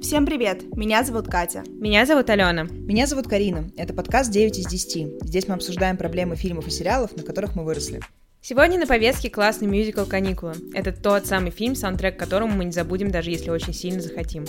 [0.00, 0.64] Всем привет!
[0.74, 1.62] Меня зовут Катя.
[1.68, 2.64] Меня зовут Алена.
[2.64, 3.70] Меня зовут Карина.
[3.76, 5.22] Это подкаст 9 из 10.
[5.24, 8.00] Здесь мы обсуждаем проблемы фильмов и сериалов, на которых мы выросли.
[8.40, 10.54] Сегодня на повестке классный мюзикл «Каникулы».
[10.72, 14.46] Это тот самый фильм, саундтрек которому мы не забудем, даже если очень сильно захотим.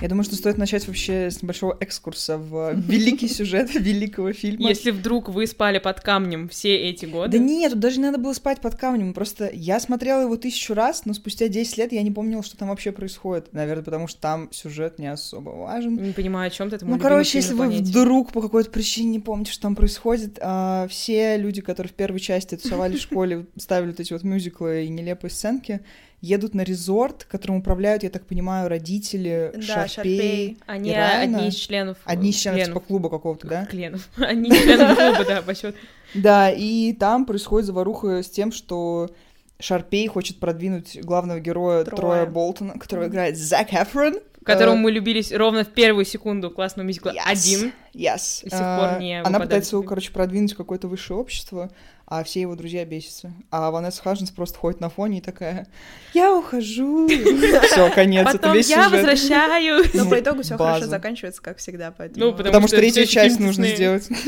[0.00, 4.68] Я думаю, что стоит начать вообще с небольшого экскурса в великий сюжет великого фильма.
[4.68, 7.38] Если вдруг вы спали под камнем все эти годы.
[7.38, 9.14] Да нет, тут даже не надо было спать под камнем.
[9.14, 12.68] Просто я смотрела его тысячу раз, но спустя 10 лет я не помнила, что там
[12.68, 13.52] вообще происходит.
[13.52, 15.96] Наверное, потому что там сюжет не особо важен.
[15.96, 16.76] Не понимаю, о чем ты.
[16.76, 20.86] Это ну, короче, если вы вдруг по какой-то причине не помните, что там происходит, а,
[20.88, 24.88] все люди, которые в первой части тусовали в школе, ставили вот эти вот мюзиклы и
[24.88, 25.80] нелепые сценки,
[26.20, 30.58] едут на резорт, которым управляют, я так понимаю, родители да, Шарпей.
[30.66, 31.98] Они одни из членов.
[32.04, 32.74] Одни из членов, членов.
[32.74, 33.66] типа клуба какого-то, да?
[33.70, 34.08] Членов.
[34.16, 35.76] Они члены клуба, да, по счету.
[36.14, 39.10] Да, и там происходит заваруха с тем, что
[39.58, 44.14] Шарпей хочет продвинуть главного героя Троя, Троя Болтона, которого играет Зак Эфрон.
[44.46, 47.22] Которому мы любились ровно в первую секунду классного мюзикла yes.
[47.24, 47.72] один.
[47.92, 48.44] Yes.
[48.44, 51.70] До сих пор не Она пытается его, короче, продвинуть в какое-то высшее общество,
[52.06, 53.32] а все его друзья бесятся.
[53.50, 55.66] А Ванесса Хаджинс просто ходит на фоне и такая,
[56.14, 57.08] я ухожу.
[57.08, 59.84] Все, конец, это весь я возвращаю.
[59.94, 61.92] Но по итогу все хорошо заканчивается, как всегда.
[62.14, 64.08] Ну, потому что третью часть нужно сделать.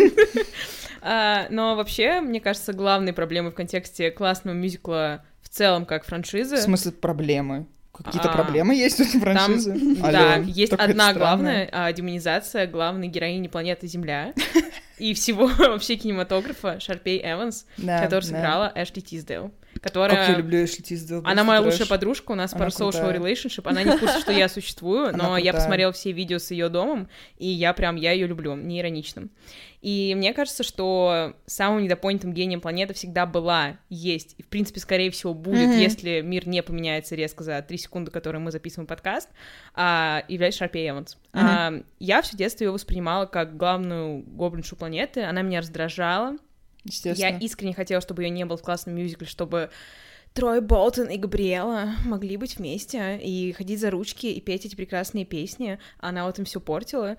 [1.01, 6.57] А, но вообще, мне кажется, главной проблемой в контексте классного мюзикла в целом как франшизы...
[6.57, 7.67] В смысле проблемы?
[8.05, 9.73] Какие-то а, проблемы есть у франшизы?
[10.01, 14.35] Там, да, есть одна главная а, демонизация главной героини планеты Земля
[14.99, 18.27] и всего вообще кинематографа Шарпей Эванс, да, которая да.
[18.27, 19.53] сыграла Эшли Тиздейл.
[19.81, 20.17] Которая...
[20.17, 21.23] Как я люблю Эшли Тиздейл.
[21.25, 24.49] Она моя лучшая подружка, у нас пара social relationship, она не в курсе, что я
[24.49, 28.55] существую, но я посмотрела все видео с ее домом, и я прям, я ее люблю,
[28.57, 29.29] не иронично.
[29.81, 35.11] И мне кажется, что самым недопонятым гением планеты всегда была, есть, и, в принципе, скорее
[35.11, 35.81] всего, будет, mm-hmm.
[35.81, 39.29] если мир не поменяется резко за три секунды, которые мы записываем подкаст,
[39.75, 41.17] а, является Шарпей Эванс.
[41.33, 41.41] Mm-hmm.
[41.41, 46.37] А, я все детство ее воспринимала как главную гоблиншу планеты, она меня раздражала.
[47.19, 49.71] Я искренне хотела, чтобы ее не было в классном мюзикле, чтобы
[50.35, 55.25] Трой Болтон и Габриэла могли быть вместе и ходить за ручки и петь эти прекрасные
[55.25, 55.79] песни.
[55.99, 57.17] Она вот им все портила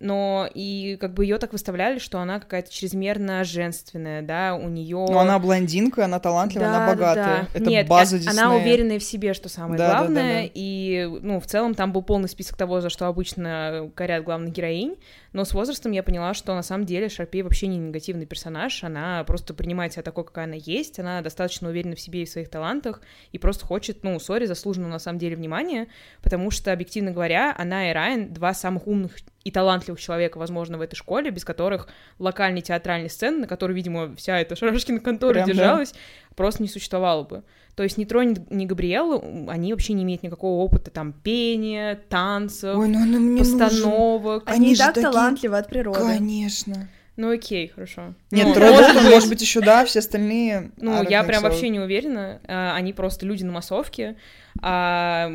[0.00, 5.06] но и как бы ее так выставляли, что она какая-то чрезмерно женственная, да, у нее.
[5.08, 7.48] Но она блондинка, она талантливая, да, она богатая.
[7.52, 7.58] Да.
[7.58, 8.46] Это Нет, база Диснея.
[8.46, 10.50] она уверенная в себе, что самое да, главное, да, да, да.
[10.54, 14.96] и ну в целом там был полный список того, за что обычно горят главных героинь,
[15.32, 19.24] но с возрастом я поняла, что на самом деле Шарпей вообще не негативный персонаж, она
[19.24, 22.48] просто принимает себя такой, какая она есть, она достаточно уверена в себе и в своих
[22.48, 25.88] талантах, и просто хочет, ну, сори, заслуженного на самом деле внимания,
[26.22, 29.16] потому что, объективно говоря, она и Райан два самых умных
[29.48, 31.88] и талантливых человека, возможно, в этой школе, без которых
[32.18, 35.98] локальной театральной сцены, на которой, видимо, вся эта Шарашкина контора Прям, держалась, да.
[36.36, 37.44] просто не существовало бы.
[37.74, 42.76] То есть ни Тронь, ни Габриэлу, они вообще не имеют никакого опыта там пения, танцев,
[42.76, 44.44] Ой, ну мне постановок.
[44.44, 44.54] Нужен.
[44.54, 45.10] Они, они так такие...
[45.10, 45.98] талантливы от природы.
[45.98, 46.88] Конечно.
[47.16, 48.12] Ну окей, хорошо.
[48.30, 49.10] Нет, ну, Трой может, быть...
[49.10, 50.72] может быть еще да, все остальные.
[50.76, 52.40] Ну я прям вообще не уверена.
[52.46, 54.16] А, они просто люди на массовке.
[54.60, 55.30] А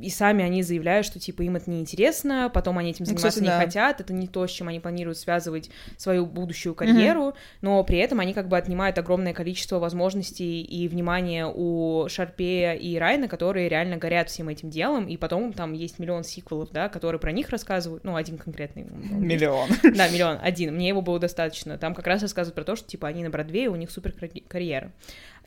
[0.00, 3.44] и сами они заявляют, что типа им это неинтересно, потом они этим ну, заниматься Кстати,
[3.44, 3.58] не да.
[3.58, 7.58] хотят, это не то, с чем они планируют связывать свою будущую карьеру, mm-hmm.
[7.62, 12.96] но при этом они как бы отнимают огромное количество возможностей и внимания у Шарпея и
[12.96, 17.20] Райна, которые реально горят всем этим делом, и потом там есть миллион сиквелов, да, которые
[17.20, 18.84] про них рассказывают, ну, один конкретный.
[18.84, 19.68] Миллион.
[19.82, 21.78] Да, миллион, один, мне его было достаточно.
[21.78, 24.14] Там как раз рассказывают про то, что типа они на Бродвее, у них супер
[24.48, 24.92] карьера.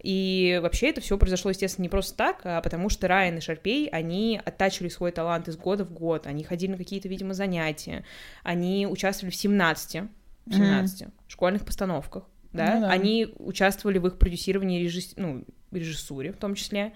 [0.05, 3.87] И вообще это все произошло, естественно, не просто так, а потому что Райан и Шарпей,
[3.87, 8.05] они оттачивали свой талант из года в год, они ходили на какие-то, видимо, занятия,
[8.43, 10.03] они участвовали в 17,
[10.51, 11.11] 17 mm-hmm.
[11.27, 12.75] школьных постановках, да?
[12.75, 15.13] Ну, да, они участвовали в их продюсировании, режисс...
[15.15, 16.93] ну, режиссуре в том числе,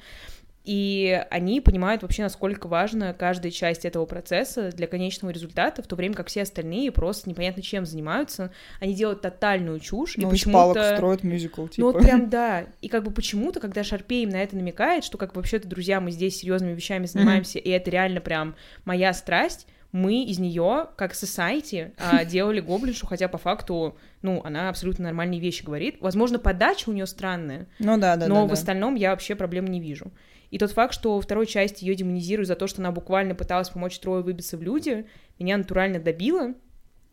[0.69, 5.95] и они понимают вообще, насколько важна каждая часть этого процесса для конечного результата, в то
[5.95, 10.75] время как все остальные просто непонятно чем занимаются, они делают тотальную чушь, ну, и почему-то...
[10.75, 11.81] палок строят мюзикл, типа.
[11.81, 15.17] Ну, вот прям, да, и как бы почему-то, когда Шарпей им на это намекает, что
[15.17, 17.63] как вообще-то, друзья, мы здесь серьезными вещами занимаемся, mm-hmm.
[17.63, 18.55] и это реально прям
[18.85, 24.69] моя страсть, мы из нее, как society, а, делали гоблиншу, хотя по факту, ну, она
[24.69, 25.97] абсолютно нормальные вещи говорит.
[25.99, 27.65] Возможно, подача у нее странная.
[27.79, 28.27] Ну да, да.
[28.27, 28.53] Но да, в да.
[28.53, 30.11] остальном я вообще проблем не вижу.
[30.51, 33.69] И тот факт, что во второй части ее демонизируют за то, что она буквально пыталась
[33.69, 35.05] помочь Трою выбиться в люди,
[35.37, 36.53] меня натурально добило,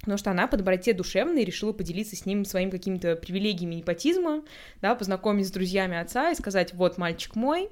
[0.00, 4.42] потому что она по доброте душевной решила поделиться с ним своим какими-то привилегиями непотизма,
[4.80, 7.68] да, познакомить с друзьями отца и сказать, вот, мальчик мой,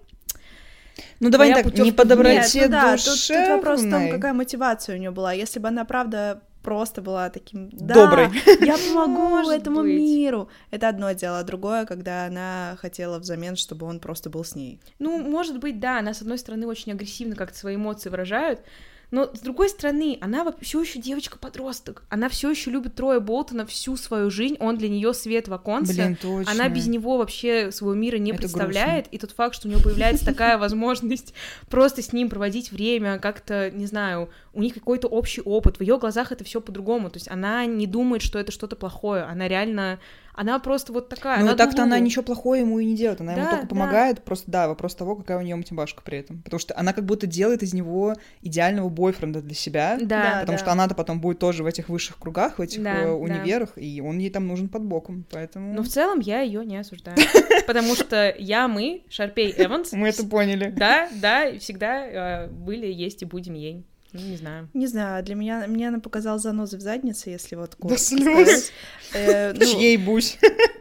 [1.20, 4.32] ну давай так, не по доброте Нет, ну, да, тут, тут вопрос в том, какая
[4.32, 5.32] мотивация у нее была.
[5.32, 7.69] Если бы она, правда, просто была таким...
[7.70, 8.31] Да, Доброй.
[8.66, 9.94] я помогу Может этому быть.
[9.94, 10.49] миру.
[10.70, 11.38] Это одно дело.
[11.38, 14.81] А другое, когда она хотела взамен, чтобы он просто был с ней.
[14.99, 18.64] Ну, может быть, да, она, с одной стороны, очень агрессивно как-то свои эмоции выражает,
[19.10, 22.02] но с другой стороны, она все еще девочка-подросток.
[22.08, 24.56] Она все еще любит Троя Болтона всю свою жизнь.
[24.60, 25.94] Он для нее свет в оконце.
[25.94, 26.50] Блин, точно.
[26.50, 29.06] Она без него вообще своего мира не Это представляет.
[29.08, 31.34] И тот факт, что у нее появляется такая возможность
[31.68, 35.78] просто с ним проводить время, как-то, не знаю, у них какой-то общий опыт.
[35.78, 37.10] В ее глазах это все по-другому.
[37.10, 39.22] То есть она не думает, что это что-то плохое.
[39.22, 39.98] Она реально.
[40.34, 41.42] Она просто вот такая.
[41.44, 43.20] Ну, так-то она ничего плохого ему и не делает.
[43.20, 43.69] Она ему Да, только да.
[43.69, 44.22] помогает.
[44.22, 46.42] Просто, да, вопрос того, какая у нее математика при этом.
[46.42, 49.96] Потому что она как будто делает из него идеального бойфренда для себя.
[50.00, 50.62] Да, Потому да.
[50.64, 53.12] что она-то потом будет тоже в этих высших кругах, в этих Да, э, да.
[53.14, 55.25] универах, и он ей там нужен под боком.
[55.31, 57.16] Поэтому Но в целом я ее не осуждаю.
[57.66, 60.72] Потому что я, мы, Шарпей Эванс, мы это поняли.
[60.76, 63.84] Да, да, всегда э, были, есть и будем ей.
[64.14, 64.69] Ну, не знаю.
[64.75, 67.76] Не знаю, для меня, мне она показала занозы в заднице, если вот...
[67.81, 68.22] До слез.
[68.22, 68.72] сказать.
[69.12, 70.38] Э, ну, Чьей бусь?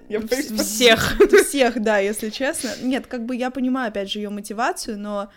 [0.60, 1.18] Всех.
[1.48, 2.70] Всех, да, если честно.
[2.84, 5.32] Нет, как бы я понимаю, опять же, ее мотивацию, но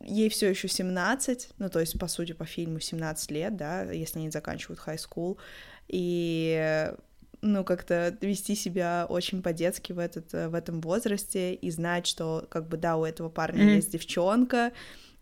[0.00, 4.18] ей все еще 17, ну, то есть, по сути, по фильму 17 лет, да, если
[4.18, 5.36] они заканчивают high school,
[5.86, 6.90] и
[7.40, 12.46] ну, как-то вести себя очень по-детски в, этот, э, в этом возрасте и знать, что,
[12.48, 13.74] как бы, да, у этого парня Мгм.
[13.76, 14.72] есть девчонка,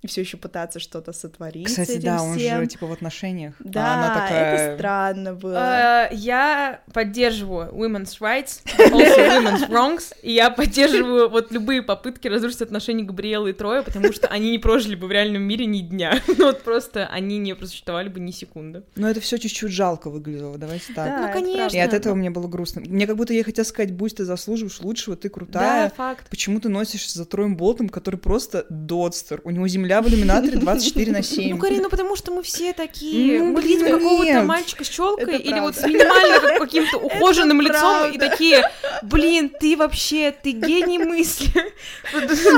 [0.02, 2.60] и все еще пытаться что-то сотворить с Кстати, этим да, он всем.
[2.60, 3.54] же типа в отношениях.
[3.60, 4.54] а Да, она такая...
[4.56, 6.08] это странно было.
[6.10, 12.62] Э, Я поддерживаю women's rights, also women's wrongs, и я поддерживаю вот любые попытки разрушить
[12.62, 16.20] отношения Габриэлы и Троя, потому что они не прожили бы в реальном мире ни дня.
[16.38, 18.82] Ну вот просто они не просуществовали бы ни секунды.
[18.94, 21.06] Но это все чуть-чуть жалко выглядело, давайте так.
[21.08, 21.74] Да, Ну, конечно.
[21.76, 22.82] И от этого мне было грустно.
[22.82, 25.88] Мне как будто я хотела сказать, Бусь, ты заслуживаешь лучшего, ты крутая.
[25.88, 26.28] Да, факт.
[26.28, 29.40] Почему ты носишься за Троем Болтом, который просто додстер?
[29.44, 31.50] У него земля в иллюминаторе 24 на 7.
[31.54, 33.40] Ну, Карин, ну потому что мы все такие.
[33.40, 37.68] Ну, мы видим какого-то мальчика с челкой или вот с минимально как- каким-то ухоженным Это
[37.72, 38.62] лицом и такие,
[39.02, 41.50] блин, ты вообще, ты гений мысли.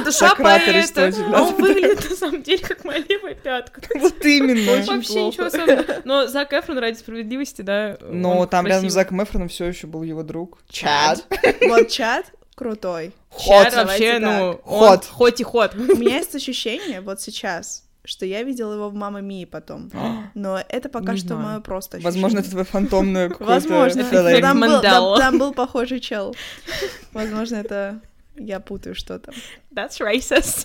[0.04, 1.12] Душа поэта.
[1.34, 3.80] Он выглядит на самом деле как моя левая пятка.
[3.96, 4.84] Вот именно.
[4.86, 5.84] Вообще ничего особенного.
[6.04, 7.98] Но Зак Эфрон ради справедливости, да.
[8.00, 8.92] Но там рядом с.
[8.92, 10.58] Заком Эфроном все еще был его друг.
[10.68, 11.24] Чад.
[11.62, 13.12] Вот чат крутой.
[13.30, 13.64] Ход.
[13.64, 15.04] вообще, давайте ну, Ход.
[15.04, 15.74] хоть и ход.
[15.76, 19.90] У меня есть ощущение вот сейчас, что я видела его в Мама Мии потом.
[20.34, 21.42] Но это пока Не что знаю.
[21.42, 22.12] мое просто ощущение.
[22.12, 24.40] Возможно, это твое фантомное какое-то Возможно.
[24.40, 24.80] Там был,
[25.16, 26.34] там был похожий чел.
[27.12, 28.00] Возможно, это
[28.36, 29.32] я путаю что-то.
[29.74, 30.64] That's racist.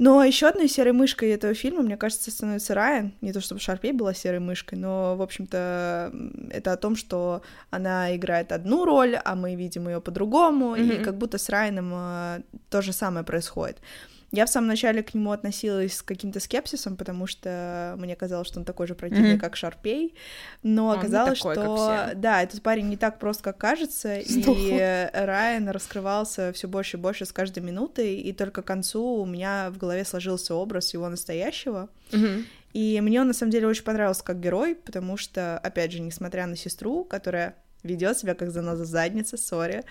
[0.00, 3.12] Но еще одной серой мышкой этого фильма, мне кажется, становится Райан.
[3.20, 6.10] Не то чтобы Шарпей была серой мышкой, но, в общем-то,
[6.50, 11.04] это о том, что она играет одну роль, а мы видим ее по-другому, и Мгм.
[11.04, 13.76] как будто с Райаном э, то же самое происходит.
[14.32, 18.60] Я в самом начале к нему относилась с каким-то скепсисом, потому что мне казалось, что
[18.60, 19.40] он такой же противный, Мгм.
[19.40, 20.14] как Шарпей,
[20.62, 24.54] но Он оказалось, такой, что да, этот парень не так прост, как кажется, Сдохла.
[24.54, 29.26] и Райан раскрывался все больше и больше с каждой минутой, и только к концу у
[29.26, 31.88] меня в голове сложился образ его настоящего.
[32.12, 32.44] Мгм.
[32.72, 36.46] И мне он на самом деле очень понравился как герой, потому что, опять же, несмотря
[36.46, 39.82] на сестру, которая ведет себя как заноза задница, сори,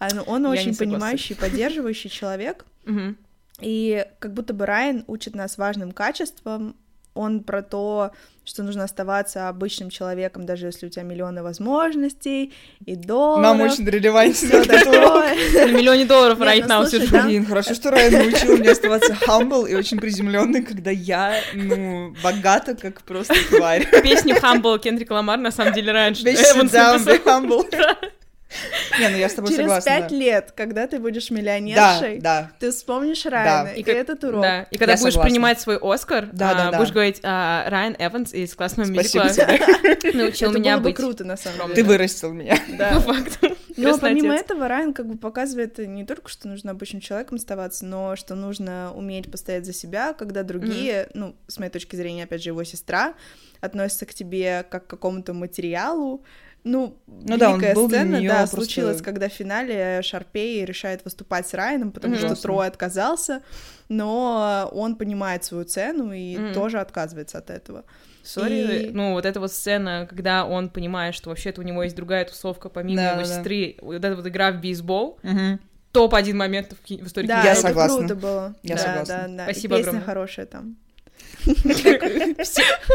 [0.00, 3.16] он, он Я не очень понимающий, поддерживающий человек, Мгм.
[3.60, 6.76] И как будто бы Райан учит нас важным качествам.
[7.14, 8.12] Он про то,
[8.44, 12.52] что нужно оставаться обычным человеком, даже если у тебя миллионы возможностей
[12.84, 13.42] и долларов.
[13.42, 15.24] Нам очень релевантен этот урок.
[15.54, 17.22] На миллионе долларов right ну, now сижу.
[17.22, 22.74] Блин, хорошо, что Райан научил меня оставаться humble и очень приземленной, когда я, ну, богата,
[22.74, 23.88] как просто тварь.
[24.02, 26.22] Песню Humble Кендрик Ламар на самом деле раньше.
[26.22, 27.64] Down, be humble.
[29.00, 29.90] Не, ну я с тобой Через согласна.
[29.90, 30.16] пять да.
[30.16, 32.50] лет, когда ты будешь Да, миллионершей, да.
[32.60, 34.42] ты вспомнишь Райана, И и, как- этот урок.
[34.42, 35.28] Да, и когда Я будешь согласна.
[35.30, 36.78] принимать свой Оскар, Да, а, да, да.
[36.78, 40.12] будешь говорить, а, Райан Эванс из классного Спасибо мюзикла тебе.
[40.14, 40.96] научил Это меня было бы быть.
[40.96, 41.74] круто, на самом скромной.
[41.74, 41.88] Ты деле.
[41.96, 42.58] вырастил меня.
[42.78, 42.94] Да.
[42.94, 43.56] По факту.
[43.76, 48.16] Но помимо этого, Райан как бы показывает не только, что нужно обычным человеком оставаться, но
[48.16, 52.50] что нужно уметь постоять за себя, когда другие, ну, с моей точки зрения, опять же,
[52.50, 53.14] его сестра,
[53.60, 56.22] относятся к тебе как к какому-то материалу.
[56.68, 61.46] Ну, Ну да, великая для сцена, да, просто- случилась, когда в финале Шарпей решает выступать
[61.46, 62.26] с Райаном, потому Мгм.
[62.26, 62.42] что.
[62.42, 63.42] Трой отказался,
[63.88, 66.54] но он понимает свою цену и Мгм.
[66.54, 67.84] тоже отказывается от этого.
[68.24, 71.94] Сори, И- ну вот эта вот сцена, когда он понимает, что вообще-то у него есть
[71.94, 73.34] другая тусовка, помимо Да, его да, да.
[73.36, 75.60] сестры, вот эта вот игра в бейсбол, Мгм.
[75.92, 77.88] топ-один момент в, ки- в истории Да, Я это кинематографа.
[77.88, 77.98] согласна.
[78.08, 78.54] круто было.
[78.64, 79.24] Я да, согласна.
[79.28, 79.44] Да, да.
[79.44, 80.04] Спасибо и песня огромное.
[80.06, 80.76] хорошая там.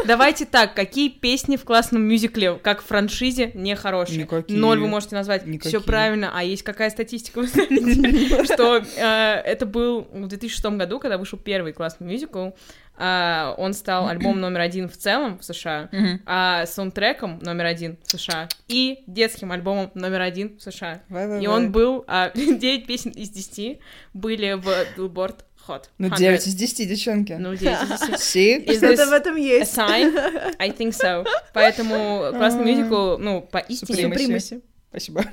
[0.05, 4.23] Давайте так, какие песни в классном мюзикле, как в франшизе, не хорошие?
[4.23, 4.59] Никакие.
[4.59, 5.43] Ноль вы можете назвать.
[5.61, 6.31] Все правильно.
[6.33, 11.37] А есть какая статистика, вы знаете, что э, это был в 2006 году, когда вышел
[11.37, 12.49] первый классный мюзикл,
[12.97, 15.89] а, он стал альбом номер один в целом в США,
[16.25, 21.01] а саундтреком номер один в США и детским альбомом номер один в США.
[21.41, 23.79] И он был, а, 9 песен из 10
[24.13, 25.83] были в Billboard Hot.
[25.97, 26.17] Ну, 100.
[26.17, 27.33] 9 из 10, девчонки.
[27.33, 28.19] Ну, 9 из 10.
[28.19, 28.57] Си?
[28.59, 29.77] Is Что-то в этом a есть.
[29.77, 30.55] sign?
[30.59, 31.25] I think so.
[31.53, 34.03] Поэтому классный мюзикл, ну, поистине...
[34.05, 34.13] Supremacy.
[34.13, 34.61] Примуси.
[34.89, 35.25] Спасибо.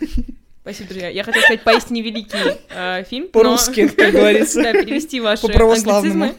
[0.69, 1.09] Спасибо, друзья.
[1.09, 2.37] Я хотела сказать поистине великий
[2.69, 3.25] э, фильм.
[3.25, 4.63] но- По-русски, как говорится.
[4.69, 6.35] Да, перевести ваши По-православному.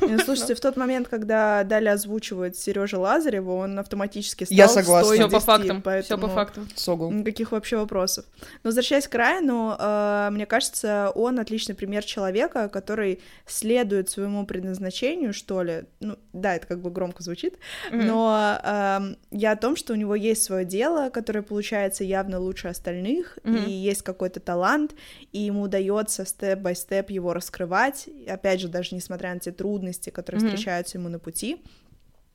[0.00, 5.12] Ну, Слушайте, в тот момент, когда Дали озвучивает Сережа Лазарева, он автоматически стал Я согласна.
[5.14, 6.62] Все по фактам, все по факту.
[6.76, 7.10] Согл.
[7.10, 8.24] Никаких вообще вопросов.
[8.62, 15.34] Но возвращаясь к Райану, э, мне кажется, он отличный пример человека, который следует своему предназначению,
[15.34, 15.84] что ли.
[16.00, 17.58] Ну, да, это как бы громко звучит,
[17.90, 18.06] Мгм.
[18.06, 22.68] но эм, я о том, что у него есть свое дело, которое получается явно лучше
[22.68, 23.56] остальных, Мгм.
[23.56, 24.94] и есть какой-то талант,
[25.32, 30.48] и ему удается степ-бай-степ его раскрывать, опять же, даже несмотря на те трудности, которые Мгм.
[30.50, 31.62] встречаются ему на пути.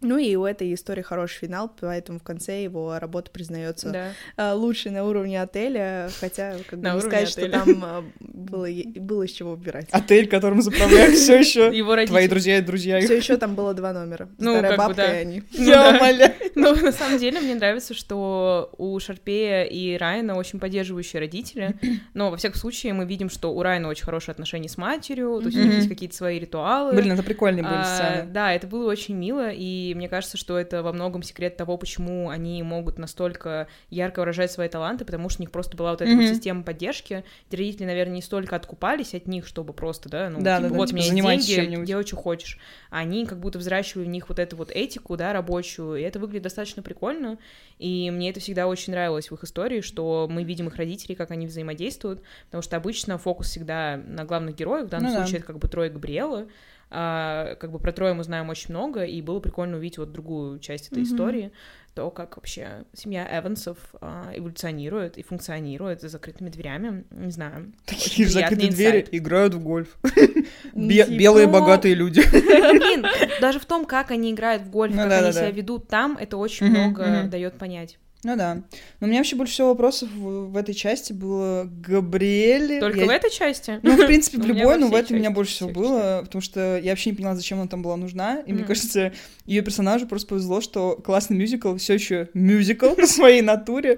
[0.01, 4.12] Ну и у этой истории хороший финал, поэтому в конце его работа признается Да.
[4.36, 7.51] а, лучший на уровне отеля, хотя как бы не сказать, что отеля.
[7.60, 9.88] там а, было, было из чего выбирать.
[9.92, 11.70] Отель, которым заправляют все еще.
[11.75, 12.13] Его родители.
[12.13, 13.00] Твои друзья и друзья.
[13.01, 14.30] Все еще там было два номера.
[14.38, 15.18] Ну, Старая как бы, бабка да.
[15.18, 15.44] и они.
[15.58, 15.98] Ну Я да.
[15.98, 16.34] умоляю.
[16.56, 21.75] Ну, на самом деле, мне нравится, что у Шарпея и Райана очень поддерживающие родители,
[22.13, 25.48] но, во всяком случае, мы видим, что у Райана очень хорошие отношения с матерью, то
[25.48, 26.94] есть у них есть какие-то свои ритуалы.
[26.94, 28.32] Блин, это прикольные были А, сцены.
[28.32, 32.29] Да, это было очень мило, и мне кажется, что это во многом секрет того, почему
[32.29, 36.12] они могут настолько ярко выражать свои таланты, потому что у них просто была вот эта
[36.12, 36.25] Мгм.
[36.27, 40.58] система поддержки, где родители, наверное, не столько откупались от них, чтобы просто, да, ну, Да,
[40.58, 42.60] типа, да, да, вот типа, у меня есть деньги, делай, что хочешь.
[42.89, 46.20] А они как будто взращивали в них вот эту вот этику, да, рабочую, и это
[46.20, 47.38] выглядит достаточно прикольно,
[47.79, 51.32] и мне это всегда очень нравилось в их истории, что мы видим их родителей, как
[51.32, 55.24] они взаимодействуют, потому что обычно фокус всегда на главных героях, в данном Ну да.
[55.24, 56.48] случае это как бы трое Габриэла,
[56.89, 60.60] а, как бы про Трое мы знаем очень много, и было прикольно увидеть вот другую
[60.60, 61.08] часть этой Мгм.
[61.13, 61.51] истории,
[61.94, 67.74] то, как вообще семья Эвансов а, эволюционирует и функционирует за закрытыми дверями, не знаю.
[67.86, 69.10] Такие закрытые приятный двери инсайт.
[69.15, 69.98] играют в гольф.
[70.74, 72.22] Бе- Белые богатые люди.
[72.32, 73.06] Блин,
[73.41, 76.38] даже в том, как они играют в гольф, Ну как они себя ведут там, это
[76.38, 77.98] очень много дает понять.
[78.28, 78.56] Ну да.
[79.00, 82.82] Но у меня вообще больше всего вопросов в, в этой части было Габриэле.
[82.82, 83.80] Только Я- в этой части?
[83.82, 86.78] Ну, в принципе, в любой, но в этой у меня больше всего было, потому что
[86.78, 88.42] я вообще не поняла, зачем она там была нужна.
[88.42, 89.14] И мне кажется,
[89.46, 93.98] ее персонажу просто повезло, что классный мюзикл все еще мюзикл на своей натуре.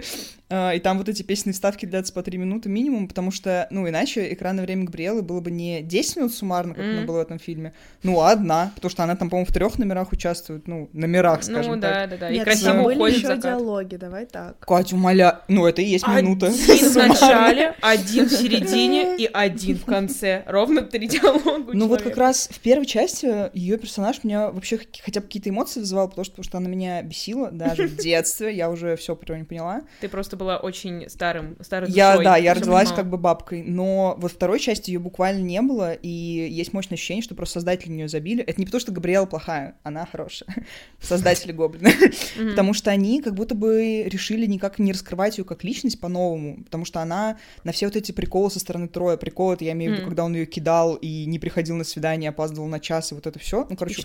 [0.52, 3.88] А, И там вот эти песенные вставки длятся по три минуты минимум, потому что, ну,
[3.88, 7.06] иначе экранное время Габриэлы было бы не 10 минут суммарно, как оно Мгм.
[7.06, 10.12] было в этом фильме, ну, а одна, потому что она там, по-моему, в трех номерах
[10.12, 11.94] участвует, ну, номерах, скажем Ну так.
[11.94, 12.30] да, да, да.
[12.32, 13.44] И Нет, красиво там были уходит еще закат.
[13.44, 14.60] диалоги, давай так.
[14.60, 15.42] Катя, умоля...
[15.48, 16.48] Ну, это и есть минута.
[16.48, 20.44] Один в начале, один в середине и один в конце.
[20.48, 25.20] Ровно три диалога Ну вот как раз в первой части ее персонаж меня вообще хотя
[25.22, 28.70] бы какие-то эмоции вызывал, потому что, потому что она меня бесила даже в детстве, я
[28.70, 29.82] уже все про неё не поняла.
[30.02, 32.96] Ты просто была очень старым, старой Я, душой, да, я родилась понимала.
[32.96, 37.22] как бы бабкой, но вот второй части ее буквально не было, и есть мощное ощущение,
[37.22, 38.44] что просто создатели нее забили.
[38.44, 40.50] Это не потому, что Габриэла плохая, она хорошая.
[41.02, 41.92] Создатели Гоблина.
[42.38, 46.86] Потому что они как будто бы решили никак не раскрывать ее как личность по-новому, потому
[46.86, 49.96] что она на все вот эти приколы со стороны Троя, приколы, это я имею в
[49.96, 53.28] виду, когда он ее кидал и не приходил на свидание, опаздывал на час, и вот
[53.28, 53.68] это все.
[53.70, 54.04] Ну, короче,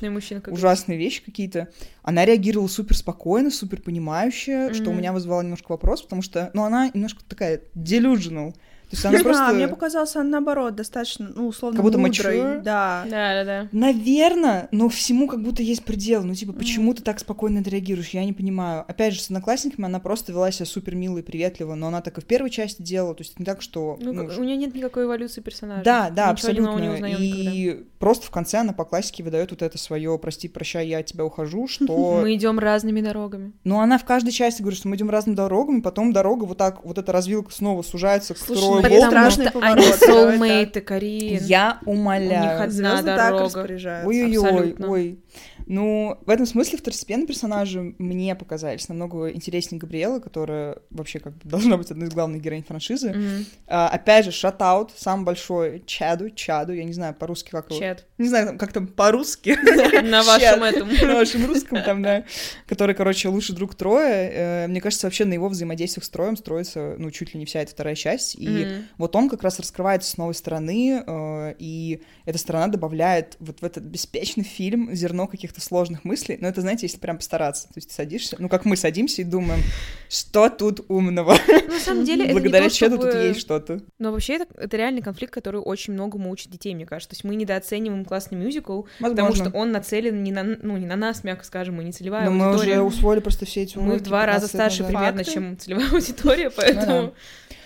[0.49, 1.69] ужасные вещи какие-то.
[2.03, 6.65] Она реагировала супер спокойно, супер понимающе, что у меня вызывало немножко вопрос, потому что, ну,
[6.65, 8.55] она немножко такая delusional.
[8.91, 9.55] То есть она знаю, просто...
[9.55, 12.37] мне показалось, она наоборот достаточно, ну, условно, Как будто мудрой.
[12.39, 12.63] mature.
[12.63, 13.05] Да.
[13.09, 13.69] Да, да, да.
[13.73, 16.23] Наверное, но всему как будто есть предел.
[16.23, 18.11] Ну, типа, почему ты так спокойно отреагируешь?
[18.11, 18.85] Я не понимаю.
[18.87, 22.19] Опять же, с одноклассниками она просто вела себя супер мило и приветливо, но она так
[22.19, 23.15] и в первой части делала.
[23.15, 23.97] То есть не так, что...
[24.01, 25.83] Ну, ну, как- у нее нет никакой эволюции персонажа.
[25.85, 26.79] Да, да, Ничего абсолютно.
[26.81, 27.51] не узнаем никогда.
[27.53, 31.07] и просто в конце она по классике выдает вот это свое прости, прощай, я от
[31.07, 32.21] тебя ухожу, что.
[32.21, 33.53] Мы идем разными дорогами.
[33.65, 36.85] Ну, она в каждой части говорит, что мы идем разными дорогами, потом дорога вот так,
[36.85, 41.39] вот эта развилка снова сужается к Слушай, Потому страшный что поворот, они soulmate, Карин.
[41.45, 42.63] Я У них умоляю.
[42.63, 43.45] одна Звезды так дорога.
[43.45, 44.09] распоряжаются.
[44.09, 44.89] Ой-ой-ой, абсолютно.
[44.91, 45.19] ой.
[45.67, 51.49] Ну, в этом смысле второстепенные персонажи мне показались намного интереснее Габриэла, которая вообще как бы
[51.49, 53.11] должна быть одной из главных героинь франшизы.
[53.11, 53.47] Мгм.
[53.67, 57.79] А, опять же, шатаут, самый большой Чаду, Чаду, я не знаю по-русски как его.
[57.79, 58.07] Чет.
[58.19, 59.57] Не знаю, как там по-русски.
[60.03, 60.89] На вашем этом.
[60.89, 62.25] На вашем русском там, да.
[62.67, 64.65] Который, короче, лучший друг Троя.
[64.65, 67.61] Э, Мне кажется, вообще на его взаимодействиях с Троем строится, ну, чуть ли не вся
[67.61, 68.37] эта вторая часть.
[68.39, 73.61] И вот он как раз раскрывается с новой стороны, э, и эта сторона добавляет вот
[73.61, 76.39] в этот беспечный фильм зерно каких-то сложных мыслей.
[76.41, 77.69] Но это, знаете, если прям постараться.
[77.69, 79.61] То есть ты садишься, ну, как мы садимся и думаем,
[80.09, 81.37] что тут умного?
[81.69, 82.99] На самом деле, это Благодаря чтобы...
[82.99, 83.81] тут есть что-то.
[83.99, 87.11] Но вообще это, это реальный конфликт, который очень многому учит детей, мне кажется.
[87.11, 90.97] То есть мы недооцениваем классный мюзикл, потому что он нацелен не на, ну, не на
[90.97, 92.81] нас, мягко скажем, и не целевая Но мы аудитория.
[92.81, 95.91] уже усвоили просто все эти Мы в два раза 15 лет старше примерно, чем целевая
[95.91, 97.15] аудитория, поэтому...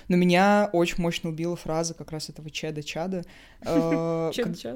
[0.08, 3.24] Но меня очень мощно убила фраза как раз этого Чеда Чада,
[3.62, 4.30] э,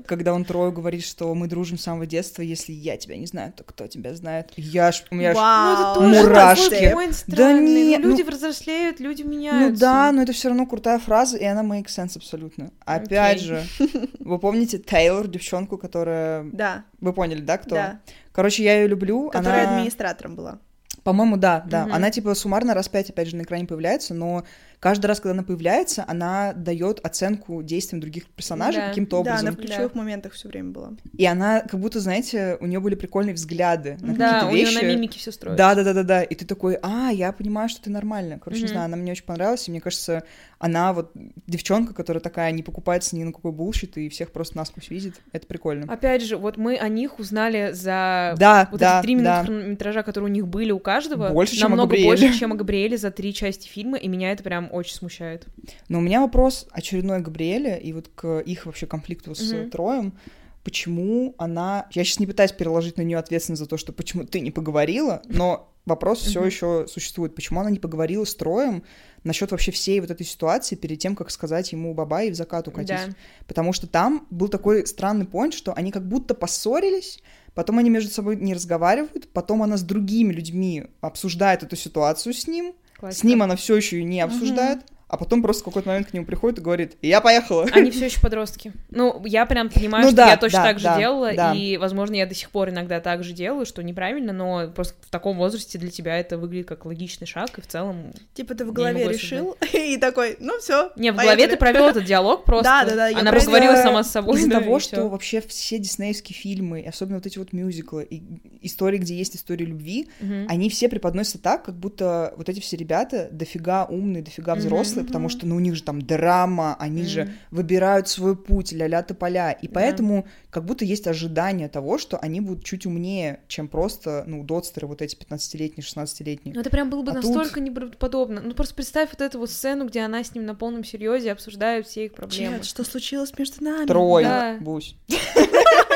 [0.06, 3.52] когда он Трою говорит, что мы дружим с самого детства, если я тебя не знаю,
[3.52, 4.52] то кто тебя знает?
[4.56, 6.94] Я ж, у меня ж- Ну, Мурашки.
[7.28, 9.80] Да не, Ну, люди ну- взрослеют, люди Ну меняются.
[9.80, 12.70] да, но это все равно крутая фраза, и она makes sense абсолютно.
[12.84, 13.64] Опять же,
[14.20, 16.44] вы помните Тейлор, девчонку, которая...
[16.52, 17.74] Да, Вы поняли, да, кто?
[17.74, 18.00] да.
[18.32, 19.30] Короче, я ее люблю.
[19.30, 19.76] Которая она...
[19.76, 20.58] администратором была.
[21.04, 21.84] По-моему, да, да.
[21.86, 21.94] Мгм.
[21.94, 24.44] Она типа суммарно раз пять, опять же, на экране появляется, но
[24.82, 28.88] каждый раз, когда она появляется, она дает оценку действиям других персонажей Да.
[28.88, 29.54] каким-то Да, она образом.
[29.54, 30.90] в ключевых моментах все время была.
[31.16, 34.64] И она, как будто, знаете, у нее были прикольные взгляды на Да, какие-то у нее
[34.64, 34.82] вещи.
[34.82, 35.56] на мимике все строится.
[35.56, 36.22] Да, да, да, да, да.
[36.24, 38.40] И ты такой, а, я понимаю, что ты нормально.
[38.42, 38.72] Короче, не Мгм.
[38.72, 40.24] знаю, она мне очень понравилась, и мне кажется,
[40.58, 41.12] она вот
[41.46, 45.14] девчонка, которая такая не покупается ни на какой bullshit и всех просто насквозь видит.
[45.32, 45.92] Это прикольно.
[45.92, 49.44] Опять же, вот мы о них узнали за Да, вот да, эти три минуты да.
[49.44, 52.08] хронометража, которые у них были у каждого, Больше, чем о намного Габриэле.
[52.08, 55.46] больше, чем о Габриэле за три части фильма, и меня это прям очень смущает.
[55.88, 59.70] Но у меня вопрос очередной Габриэле и вот к их вообще конфликту с Мгм.
[59.70, 60.18] Троем.
[60.64, 61.86] Почему она...
[61.90, 65.20] Я сейчас не пытаюсь переложить на нее ответственность за то, что почему ты не поговорила,
[65.24, 67.34] но вопрос все еще существует.
[67.34, 68.84] Почему она не поговорила с Троем
[69.24, 72.68] насчет вообще всей вот этой ситуации перед тем, как сказать ему баба и в закат
[72.68, 72.88] укатить?
[72.88, 73.14] Да.
[73.46, 77.20] Потому что там был такой странный point, что они как будто поссорились,
[77.54, 82.46] потом они между собой не разговаривают, потом она с другими людьми обсуждает эту ситуацию с
[82.46, 83.26] ним, с Классика.
[83.26, 84.80] ним она все еще не обсуждает,
[85.12, 87.66] а потом просто в какой-то момент к нему приходит и говорит, я поехала.
[87.72, 88.72] Они все еще подростки.
[88.88, 91.52] Ну, я прям понимаю, Ну что да, я точно да, так же да, делала, да.
[91.54, 95.10] и, возможно, я до сих пор иногда так же делаю, что неправильно, но просто в
[95.10, 98.14] таком возрасте для тебя это выглядит как логичный шаг, и в целом...
[98.32, 100.92] Типа ты в голове решил, и такой, ну все.
[100.96, 102.64] Не, в голове ты провел этот диалог просто.
[102.64, 104.38] Да, да, да, Она просто- поговорила сама с собой.
[104.38, 105.08] Из-за да, того, что всё.
[105.08, 108.22] вообще все диснеевские фильмы, особенно вот эти вот мюзиклы, и
[108.62, 110.08] истории, где есть история любви,
[110.48, 114.62] они все преподносятся так, как будто вот эти все ребята дофига умные, дофига Мгм,
[115.02, 117.32] взрослые, потому что ну, у них же там драма, они же Мгм.
[117.50, 122.64] выбирают свой путь, ля-ля поля, и поэтому как будто есть ожидание того, что они будут
[122.64, 126.54] чуть умнее, чем просто, ну, дотстеры вот эти 15-летние, 16-летние.
[126.54, 128.40] Ну, это прям было бы А настолько неправдоподобно.
[128.44, 131.86] Ну, просто представь вот эту вот сцену, где она с ним на полном серьезе обсуждают
[131.86, 132.56] все их проблемы.
[132.58, 133.86] Чет, что случилось между нами?
[133.86, 134.56] Трой, Да.
[134.60, 134.96] Бусь.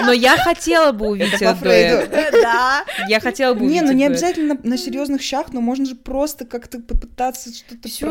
[0.01, 2.13] Но я хотела бы увидеть Это этот дуэт.
[2.13, 2.85] Э, Да.
[3.09, 4.31] Я хотела бы Не, увидеть ну не этот дуэт.
[4.33, 8.07] обязательно на, серьезных щах, но можно же просто как-то попытаться что-то Всё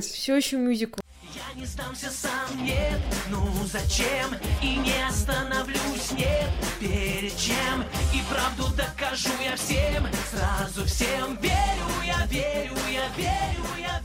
[0.00, 0.04] проартикулировать.
[0.04, 1.00] Все еще мюзикл.
[1.34, 4.34] Я не сдамся сам, нет, ну зачем?
[4.62, 7.84] И не остановлюсь, нет, перед чем?
[8.12, 13.99] И правду докажу я всем, сразу всем Верю я, верю я, верю я,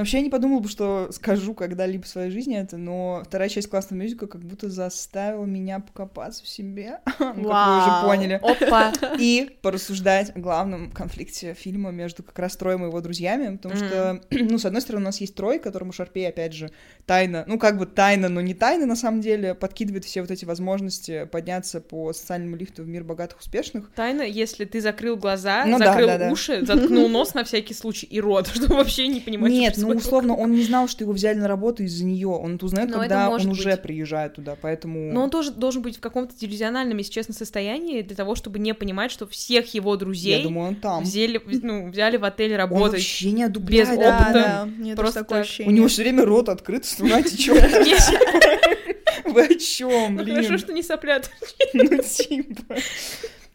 [0.00, 3.68] вообще я не подумала бы, что скажу когда-либо в своей жизни это, но вторая часть
[3.68, 8.92] классного мюзикла как будто заставила меня покопаться в себе, ну, как вы уже поняли, Опа.
[9.18, 14.20] и порассуждать о главном конфликте фильма между как раз Троем и его друзьями, потому что,
[14.30, 16.70] ну, с одной стороны, у нас есть Трой, которому Шарпей, опять же,
[17.06, 20.44] тайно, ну, как бы тайно, но не тайно, на самом деле, подкидывает все вот эти
[20.44, 25.78] возможности подняться по социальному лифту в мир богатых, успешных, Тайна, если ты закрыл глаза, Ну
[25.78, 26.30] да, закрыл да, да.
[26.30, 30.00] уши, заткнул нос на всякий случай и рот, чтобы вообще не понимать, Нет, что ну
[30.00, 32.28] условно, он не знал, что его взяли на работу из-за нее.
[32.28, 33.82] Он это узнает, Ну, это когда может он уже быть.
[33.82, 35.12] приезжает туда, поэтому.
[35.12, 38.74] Но он тоже должен быть в каком-то делюзиональном, если честно, состоянии для того, чтобы не
[38.74, 41.02] понимать, что всех его друзей я думаю, он там.
[41.04, 42.92] взяли, ну, взяли в отель Он работать.
[42.92, 43.88] вообще не одупляет.
[43.90, 44.32] без Да, опыта.
[44.32, 45.46] да, тоже Просто такое так.
[45.46, 45.74] У ощущение.
[45.74, 47.62] него все время рот открыт, слюна течет.
[49.24, 50.58] Вы о чем, Хорошо, блин?
[50.58, 51.30] что не соплят.
[51.74, 52.76] Ну, типа.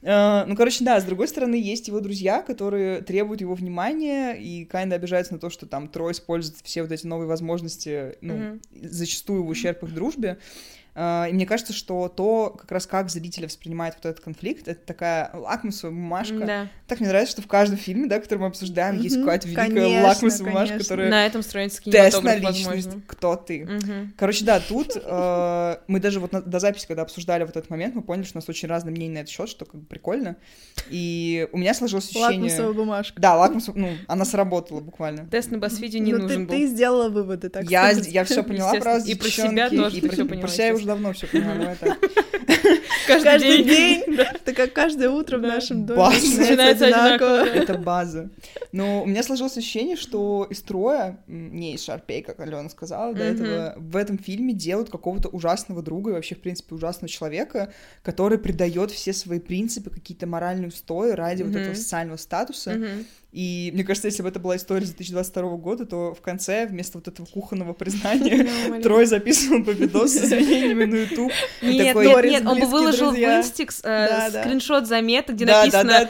[0.08, 4.64] А, Ну, короче, да, с другой стороны, есть его друзья, которые требуют его внимания, и
[4.66, 8.62] Кайнда обижается на то, что там Трой использует все вот эти новые возможности, ну, Мгм.
[8.84, 10.38] зачастую в ущерб их дружбе.
[10.96, 14.80] Uh, и мне кажется, что то, как раз как зрители воспринимают вот этот конфликт, это
[14.86, 16.46] такая лакмусовая бумажка.
[16.46, 16.68] Да.
[16.88, 19.04] Так мне нравится, что в каждом фильме, да, который мы обсуждаем, mm-hmm.
[19.04, 20.84] есть какая-то великая конечно, лакмусовая бумажка, конечно.
[20.86, 21.10] которая...
[21.10, 23.02] На этом строится Тест на личность, возможно.
[23.08, 23.66] кто ты.
[23.66, 24.14] Мгм.
[24.18, 27.94] Короче, да, тут э, мы даже вот на- до записи, когда обсуждали вот этот момент,
[27.96, 30.38] мы поняли, что у нас очень разные мнения на этот счет, что как бы прикольно.
[30.90, 32.44] И у меня сложилось ощущение...
[32.44, 33.22] Лакмусовая бумажка.
[33.22, 35.26] Да, лакмус, ну, она сработала буквально.
[35.26, 36.60] Тест на BuzzFeed не Ну, нужен ты, был.
[36.60, 38.14] ты сделала выводы, так я, сказать.
[38.14, 40.88] я все поняла про вас, И про себя тоже и про, про себя я уже
[40.88, 42.00] давно все так.
[43.08, 46.42] Каждый день, это как каждое утро в нашем доме База.
[46.42, 47.46] Начинается одинаково.
[47.46, 48.30] Это база.
[48.72, 53.24] Но у меня сложилось ощущение, что из Троя, не из Шарпей, как Алена сказала до
[53.24, 57.72] этого, в этом фильме делают какого-то ужасного друга и вообще, в принципе, ужасного человека,
[58.02, 62.80] который предает все свои принципы, какие-то моральные устои ради вот этого социального статуса.
[63.36, 67.10] И мне кажется, если бы это была история 2022 года, то в конце вместо вот
[67.10, 71.34] этого кухонного признания Трой записывал бы видос с извинениями на YouTube.
[71.62, 73.18] Нет, нет, он бы выложил в.
[73.18, 76.08] Инстикс э, скриншот заметок, где написано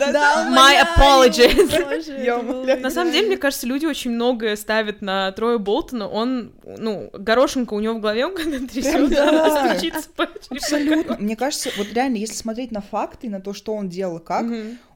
[0.51, 2.79] My apologies.
[2.79, 6.07] На самом деле, мне кажется, люди очень многое ставят на Троя Болтона.
[6.07, 9.29] Он, ну, горошинка у него в голове, он когда трясет, Да.
[9.29, 11.17] она стучится по Абсолютно.
[11.17, 14.45] Мне кажется, вот реально, если смотреть на факты, на то, что он делал и как.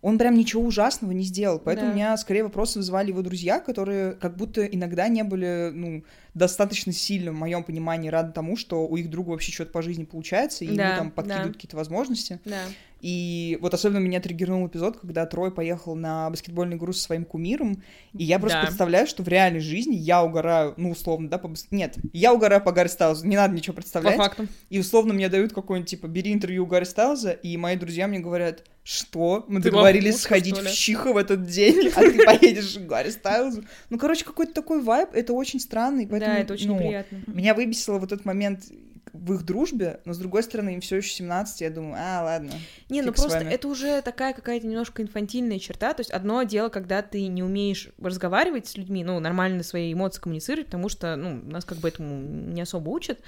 [0.02, 1.60] Он прям ничего ужасного не сделал.
[1.60, 1.92] Поэтому Да.
[1.92, 6.94] у меня скорее вопросы вызывали его друзья, которые как будто иногда не были, ну, достаточно
[6.94, 10.64] сильно, в моем понимании, рады тому, что у их друга вообще что-то по жизни получается,
[10.64, 11.54] и Да, ему там подкидывают да.
[11.54, 12.40] какие-то возможности.
[12.46, 12.62] Да.
[13.02, 17.82] И вот особенно меня триггернул эпизод, когда Трой поехал на баскетбольную игру со своим кумиром,
[18.14, 18.66] и я просто Да.
[18.68, 21.52] представляю, что в реальной жизни я угораю, ну, условно, да, по...
[21.72, 24.18] Нет, я угораю по Гарри Стайлзу, не надо ничего По представлять.
[24.18, 24.48] факту.
[24.70, 28.20] И условно мне дают какой-нибудь, типа, бери интервью у Гарри Стайлза, и мои друзья мне
[28.20, 29.46] говорят, что?
[29.48, 32.88] Мы Ты договорились лохушка, сходить в ли?» Чихо в этот день, а ты поедешь к
[32.88, 33.64] Гарри Стайлзу.
[33.90, 36.34] Ну, короче, какой-то такой вайб, это очень странный, поэтому...
[36.34, 37.22] Да, это очень ну, неприятно.
[37.28, 38.64] Меня выбесило вот этот момент
[39.14, 42.52] в их дружбе, но с другой стороны, им все еще 17, я думаю, а, ладно.
[42.90, 45.94] Не, ну просто это уже такая какая-то немножко инфантильная черта.
[45.94, 50.22] То есть одно дело, когда ты не умеешь разговаривать с людьми, ну, нормально свои эмоции
[50.22, 53.20] коммуницировать, потому что, ну, нас как бы этому не особо учат.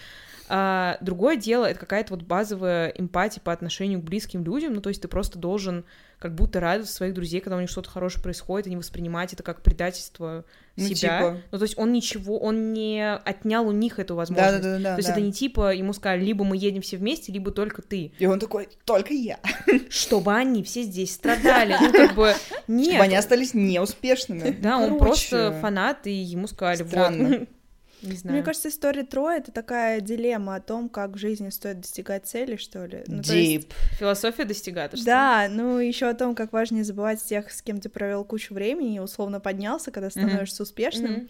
[0.53, 4.73] А другое дело, это какая-то вот базовая эмпатия по отношению к близким людям.
[4.73, 5.85] Ну, то есть ты просто должен
[6.21, 9.41] как будто радовать своих друзей, когда у них что-то хорошее происходит, и не воспринимать это
[9.41, 10.95] как предательство Ну, себя.
[10.95, 11.37] типа.
[11.51, 14.61] Ну, то есть он ничего, он не отнял у них эту возможность.
[14.61, 14.91] Да-да-да.
[14.93, 18.11] То есть это не типа ему сказали, либо мы едем все вместе, либо только ты.
[18.19, 19.39] И он такой, только я.
[19.89, 21.75] Чтобы они все здесь страдали.
[21.81, 22.35] Ну, как бы,
[22.67, 22.89] нет.
[22.89, 24.51] Чтобы они остались неуспешными.
[24.61, 27.47] Да, он просто фанат, и ему сказали, вот.
[28.01, 28.35] Не знаю.
[28.35, 32.55] Мне кажется, история Троя— это такая дилемма о том, как в жизни стоит достигать цели,
[32.55, 33.03] что ли.
[33.07, 33.67] Ну, то есть-.
[33.99, 35.05] Философия достигаторства.
[35.05, 38.95] Да, ну еще о том, как важнее забывать тех, с кем ты провел кучу времени
[38.95, 41.11] и условно поднялся, когда становишься успешным.
[41.11, 41.27] Мгм.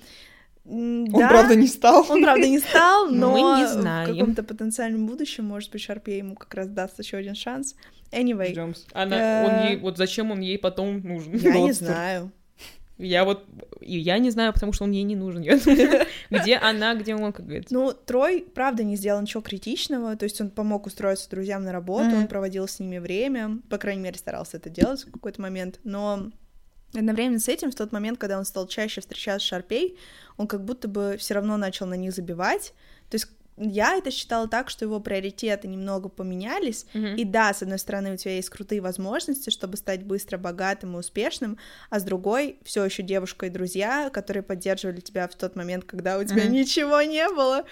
[0.63, 2.05] М, Он, да, правда, не стал.
[2.09, 4.07] Он, правда, не стал, Мы но не в знаем.
[4.15, 7.75] каком-то потенциальном будущем, может быть, Шарпе ему как раз даст еще один шанс.
[8.11, 8.53] Anyway.
[8.93, 11.33] Она, он Э, ей, вот зачем он ей потом нужен?
[11.35, 12.31] я не знаю.
[13.01, 13.45] Я вот,
[13.79, 15.41] и я не знаю, потому что он ей не нужен.
[15.43, 17.73] Я думаю, где она, где он, как говорится.
[17.73, 22.15] Ну, Трой, правда, не сделал ничего критичного, то есть он помог устроиться друзьям на работу,
[22.15, 26.29] он проводил с ними время, по крайней мере, старался это делать в какой-то момент, но
[26.93, 29.97] одновременно с этим, в тот момент, когда он стал чаще встречаться с Шарпей,
[30.37, 32.73] он как будто бы все равно начал на них забивать,
[33.09, 33.27] то есть
[33.61, 37.15] я это считала так, что его приоритеты немного поменялись, Мгм.
[37.15, 40.99] и да, с одной стороны, у тебя есть крутые возможности, чтобы стать быстро богатым и
[40.99, 41.57] успешным,
[41.89, 46.17] а с другой все еще девушка и друзья, которые поддерживали тебя в тот момент, когда
[46.17, 46.53] у тебя Мгм.
[46.53, 47.65] ничего не было.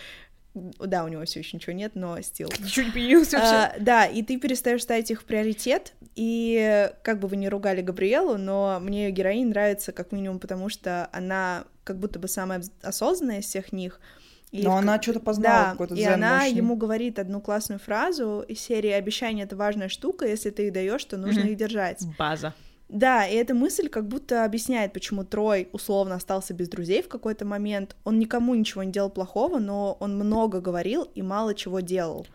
[0.56, 2.50] Да, у него все еще ничего нет, но стил.
[2.60, 3.56] Не появилось вообще.
[3.56, 7.82] А, да, и ты перестаешь ставить их в приоритет, и как бы вы не ругали
[7.82, 12.64] Габриэлу, но мне ее героинь нравится как минимум потому, что она как будто бы самая
[12.82, 14.00] осознанная из всех них.
[14.52, 16.58] И Но в она что-то познала, да, какой-то и она мощный.
[16.58, 21.06] ему говорит одну классную фразу из серии «Обещание— это важная штука, если ты их даешь,
[21.06, 22.04] то нужно их держать».
[22.18, 22.54] База.
[22.88, 27.46] Да, и эта мысль как будто объясняет, почему Трой условно остался без друзей в какой-то
[27.46, 27.96] момент.
[28.04, 32.26] Он никому ничего не делал плохого, но он много говорил и мало чего делал.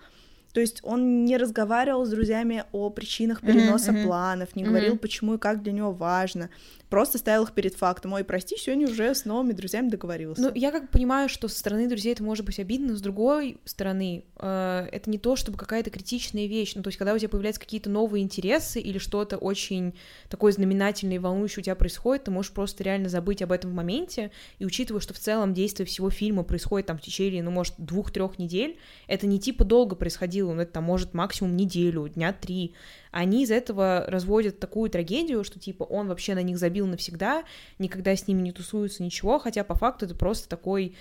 [0.53, 4.05] То есть он не разговаривал с друзьями о причинах переноса мгм.
[4.05, 4.71] планов, не Мгм.
[4.71, 6.49] говорил, почему и как для него важно.
[6.95, 8.13] Просто ставил их перед фактом.
[8.13, 10.41] Ой, прости, сегодня уже с новыми друзьями договорился.
[10.41, 13.59] Ну, я как понимаю, что со стороны друзей это может быть обидно, но с другой
[13.65, 16.77] стороны, э, это не то, чтобы какая-то критичная вещь.
[16.77, 19.95] Ну, то есть, когда у тебя появляются какие-то новые интересы или что-то очень
[20.31, 23.75] такое знаменательное и волнующее у тебя происходит, ты можешь просто реально забыть об этом в
[23.75, 24.31] моменте,
[24.61, 28.39] и учитывая, что в целом действие всего фильма происходит там в течение, ну, может, двух-трех
[28.39, 28.79] недель,
[29.09, 32.77] это не типа долго происходило, ну, это там может максимум неделю, дня три.
[33.11, 37.45] Они из этого разводят такую трагедию, что типа он вообще на них забил навсегда,
[37.79, 40.95] никогда с ними не тусуется, ничего, хотя по факту это просто такой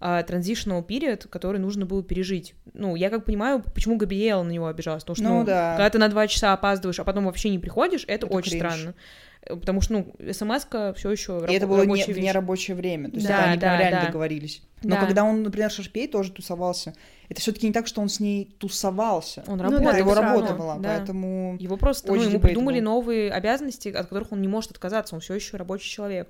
[0.00, 2.54] а, transitional period, который нужно было пережить.
[2.72, 5.72] Ну, я как понимаю, почему Габриэла на него обижалась, потому что, ну, ну да.
[5.76, 8.72] когда ты на два часа опаздываешь, а потом вообще не приходишь, это, это очень кринж.
[8.72, 8.94] странно.
[9.42, 13.16] Э, потому что, ну, смс-ка все еще И это было не, в нерабочее время, то
[13.16, 14.06] есть да, это они да, реально да.
[14.06, 14.62] договорились.
[14.82, 15.04] Но да.
[15.04, 16.94] когда он, например, Шарпей тоже тусовался,
[17.28, 19.44] это все-таки не так, что он с ней тусовался.
[19.46, 19.84] Он работал.
[19.84, 20.96] Ну, да, его работа была, да.
[20.96, 21.56] поэтому.
[21.60, 25.14] Его просто, ну, ему придумали новые обязанности, от которых он не может отказаться.
[25.14, 26.28] Он все еще рабочий человек.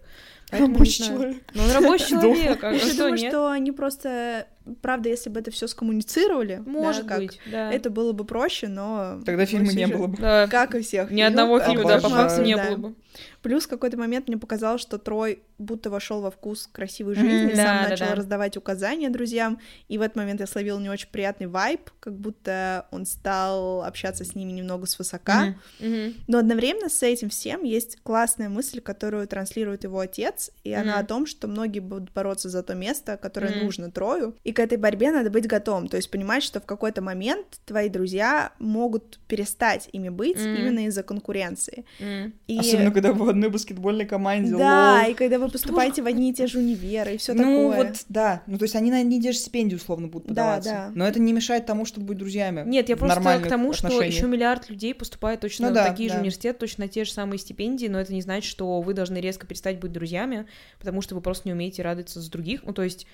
[0.51, 1.43] Поэтому, рабочий человек.
[1.55, 2.65] Ну, он рабочий человек.
[2.65, 4.47] А Я думаю, что они просто,
[4.83, 7.73] правда, если бы это все скоммуницировали, может быть, да.
[7.73, 9.21] Это было бы проще, но.
[9.25, 10.17] Тогда фильма не было бы.
[10.17, 11.11] Как и всех.
[11.11, 12.95] Ни одного фильма, да, по факту не было бы.
[13.43, 17.89] Плюс в какой-то момент мне показалось, что Трой будто вошел во вкус красивой жизни, сам
[17.89, 22.15] начал раздавать указания друзьям, и в этот момент я словила не очень приятный вайб, как
[22.17, 25.49] будто он стал общаться с ними немного свысока.
[25.81, 25.87] Mm-hmm.
[25.87, 26.15] Mm-hmm.
[26.29, 30.81] Но одновременно с этим всем есть классная мысль, которую транслирует его отец, и mm-hmm.
[30.81, 33.65] она о том, что многие будут бороться за то место, которое mm-hmm.
[33.65, 37.03] нужно Трою, и к этой борьбе надо быть готовым, то есть понимать, что в какой-то
[37.03, 40.57] момент твои друзья могут перестать ими быть mm-hmm.
[40.57, 41.85] именно из-за конкуренции.
[41.99, 42.33] Mm-hmm.
[42.47, 42.59] И...
[42.59, 44.57] Особенно, когда одной баскетбольной команде.
[44.57, 45.11] Да, лол.
[45.11, 47.55] и когда вы поступаете в одни и те же универы, и все ну, такое.
[47.57, 48.43] Ну, вот, да.
[48.47, 50.71] Ну, то есть они на одни и те же стипендии условно будут подаваться.
[50.71, 50.93] Да, да.
[50.95, 52.63] Но это не мешает тому, чтобы быть друзьями.
[52.67, 56.09] Нет, я просто к тому, что еще миллиард людей поступает точно ну, в да, такие
[56.09, 56.15] да.
[56.15, 59.19] же университеты, точно на те же самые стипендии, но это не значит, что вы должны
[59.19, 60.47] резко перестать быть друзьями,
[60.79, 62.63] потому что вы просто не умеете радоваться за других.
[62.65, 63.07] Ну, то есть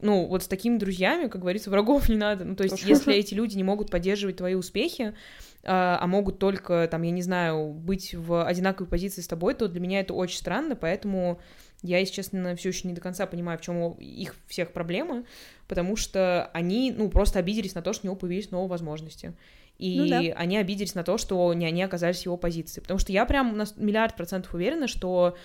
[0.00, 2.44] ну, вот с такими друзьями, как говорится, врагов не надо.
[2.44, 5.14] Ну, то есть, если эти люди не могут поддерживать твои успехи,
[5.64, 9.68] а, а могут только, там, я не знаю, быть в одинаковой позиции с тобой, то
[9.68, 11.40] для меня это очень странно, поэтому
[11.82, 15.26] я, если честно, все еще не до конца понимаю, в чем их всех проблемы,
[15.68, 19.34] потому что они, ну, просто обиделись на то, что у него появились новые возможности.
[19.78, 20.18] И ну, да.
[20.36, 22.80] они обиделись на то, что не они оказались в его позиции.
[22.80, 25.36] Потому что я прям на миллиард процентов уверена, что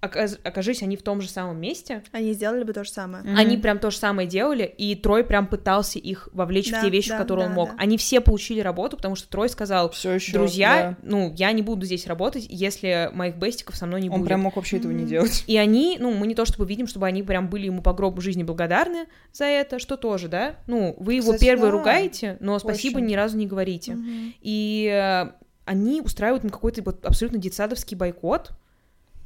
[0.00, 2.02] окажись они в том же самом месте.
[2.12, 3.22] Они сделали бы то же самое.
[3.24, 3.36] Mm-hmm.
[3.36, 6.90] Они прям то же самое делали, и Трой прям пытался их вовлечь да, в те
[6.90, 7.68] вещи, да, в которые да, он мог.
[7.70, 7.76] Да.
[7.78, 11.08] Они все получили работу, потому что Трой сказал, Всё ещё, друзья, да.
[11.08, 14.22] ну, я не буду здесь работать, если моих бестиков со мной не он будет.
[14.22, 14.80] Он прям мог вообще mm-hmm.
[14.80, 15.44] этого не делать.
[15.46, 18.20] И они, ну, мы не то чтобы видим, чтобы они прям были ему по гробу
[18.20, 20.56] жизни благодарны за это, что тоже, да?
[20.66, 21.70] Ну, вы его Кстати, первый да.
[21.72, 23.06] ругаете, но спасибо Очень.
[23.06, 23.92] ни разу не говорите.
[23.92, 24.32] Mm-hmm.
[24.40, 25.30] И э,
[25.64, 28.52] они устраивают им какой-то вот абсолютно детсадовский бойкот,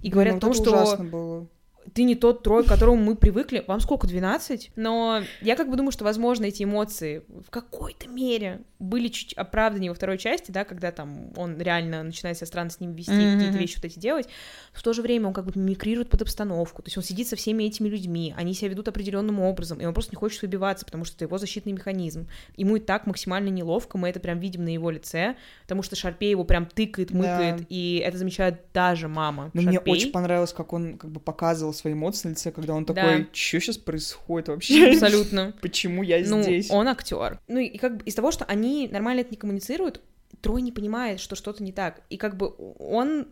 [0.05, 1.47] и говорят ну, о том, что было
[1.93, 3.65] ты не тот трой, к которому мы привыкли.
[3.67, 4.73] Вам сколько, 12?
[4.77, 9.89] Но я как бы думаю, что, возможно, эти эмоции в какой-то мере были чуть оправданы
[9.89, 13.35] во второй части, да, когда там он реально начинает себя странно с ним вести, mm-hmm.
[13.35, 14.29] какие-то вещи вот эти делать.
[14.73, 16.83] В то же время он как бы мимикрирует под обстановку.
[16.83, 19.95] То есть он сидит со всеми этими людьми, они себя ведут определенным образом, и он
[19.95, 22.29] просто не хочет выбиваться, потому что это его защитный механизм.
[22.57, 26.31] Ему и так максимально неловко, мы это прям видим на его лице, потому что Шарпей
[26.31, 27.67] его прям тыкает, мыкает, да.
[27.69, 29.51] и это замечает даже мама.
[29.55, 32.85] Но мне очень понравилось, как он как бы показывал свои эмоции на лице, когда он
[32.85, 33.27] такой, да.
[33.33, 34.91] что сейчас происходит вообще?
[34.93, 35.55] Абсолютно.
[35.61, 36.71] Почему я ну, здесь?
[36.71, 37.41] он актер.
[37.49, 40.01] Ну и как бы из того, что они нормально это не коммуницируют,
[40.41, 42.03] Трой не понимает, что что-то не так.
[42.11, 43.29] И как бы он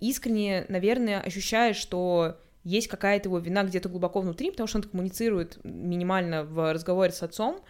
[0.00, 5.58] искренне, наверное, ощущает, что есть какая-то его вина где-то глубоко внутри, потому что он коммуницирует
[5.62, 7.60] минимально в разговоре с отцом,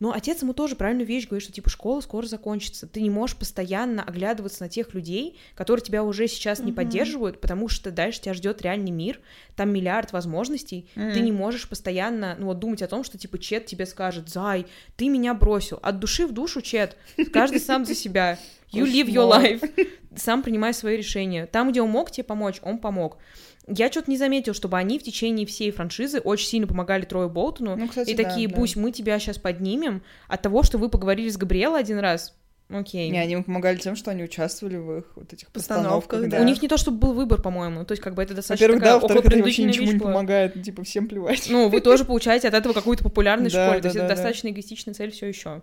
[0.00, 2.86] но отец ему тоже правильную вещь говорит, что типа школа скоро закончится.
[2.86, 6.74] Ты не можешь постоянно оглядываться на тех людей, которые тебя уже сейчас не mm-hmm.
[6.74, 9.20] поддерживают, потому что дальше тебя ждет реальный мир,
[9.56, 10.88] там миллиард возможностей.
[10.96, 11.12] Mm-hmm.
[11.12, 14.66] Ты не можешь постоянно, ну вот думать о том, что типа Чет тебе скажет, Зай,
[14.96, 15.78] ты меня бросил.
[15.82, 16.96] От души в душу, Чет.
[17.32, 18.38] Каждый сам за себя.
[18.72, 19.88] You live your life.
[20.16, 21.46] Сам принимай свои решения.
[21.46, 23.18] Там, где он мог тебе помочь, он помог.
[23.70, 27.76] Я что-то не заметил, чтобы они в течение всей франшизы очень сильно помогали Трою Болтону.
[27.76, 31.28] Ну, кстати, и такие, да, Бусь, мы тебя сейчас поднимем от того, что вы поговорили
[31.28, 32.34] с Габриэлой один раз.
[32.72, 33.10] Окей.
[33.10, 36.28] Не, они ему помогали тем, что они участвовали в их вот этих постановках.
[36.28, 36.40] да.
[36.40, 37.84] У них не то, чтобы был выбор, по-моему.
[37.84, 40.54] То есть, как бы это достаточно Во-первых, да, во-вторых, это вообще ничему не помогает.
[40.54, 41.48] Ну, типа, всем плевать.
[41.50, 43.80] Ну, вы тоже получаете от этого какую-то популярность в школе.
[43.80, 45.62] То есть, это достаточно эгоистичная цель все еще.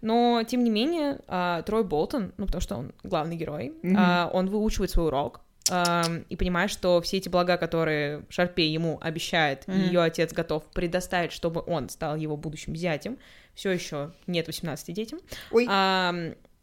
[0.00, 4.48] Но, тем не менее, а, Трой Болтон, ну, потому что он главный герой, а, он
[4.48, 9.86] выучивает свой урок, и понимаешь, что все эти блага, которые Шарпей ему обещает, mm-hmm.
[9.86, 13.18] ее отец готов предоставить, чтобы он стал его будущим зятем,
[13.54, 15.18] все еще нет 18 детям.
[15.50, 15.66] Ой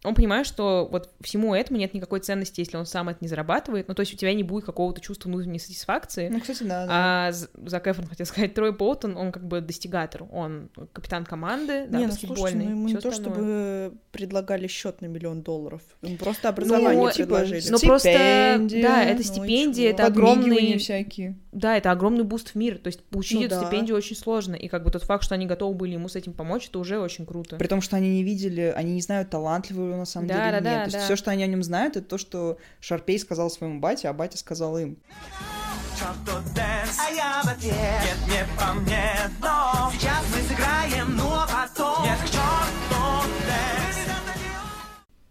[0.03, 3.87] он понимает, что вот всему этому нет никакой ценности, если он сам это не зарабатывает.
[3.87, 6.29] Ну, то есть у тебя не будет какого-то чувства внутренней сатисфакции.
[6.29, 6.85] Ну, кстати, да.
[6.85, 7.27] да.
[7.27, 10.25] А за Эфрон, хотел сказать, Трой Болтон, он как бы достигатор.
[10.31, 12.35] Он капитан команды, да, не, баскетбольный.
[12.35, 15.81] Ну, слушайте, ну, ему не то, чтобы предлагали счет на миллион долларов.
[16.01, 17.69] Ему просто образование ну, предложили.
[17.69, 18.09] Ну, просто,
[18.81, 20.77] да, это ну, стипендия, это огромный...
[20.77, 21.37] всякие.
[21.53, 22.77] Да, это огромный буст в мир.
[22.77, 23.61] То есть получить ну, эту да.
[23.61, 24.55] стипендию очень сложно.
[24.55, 26.99] И как бы тот факт, что они готовы были ему с этим помочь, это уже
[26.99, 27.57] очень круто.
[27.57, 30.57] При том, что они не видели, они не знают, талантливый на самом да, деле да,
[30.57, 30.63] нет.
[30.63, 31.03] Да, то есть да.
[31.05, 34.37] все, что они о нем знают, это то, что Шарпей сказал своему бате, а батя
[34.37, 34.97] сказал им.
[36.01, 42.03] А я в ответ Нет, не по мне, но Сейчас мы сыграем, ну а потом
[42.03, 44.07] Нет, к черту dance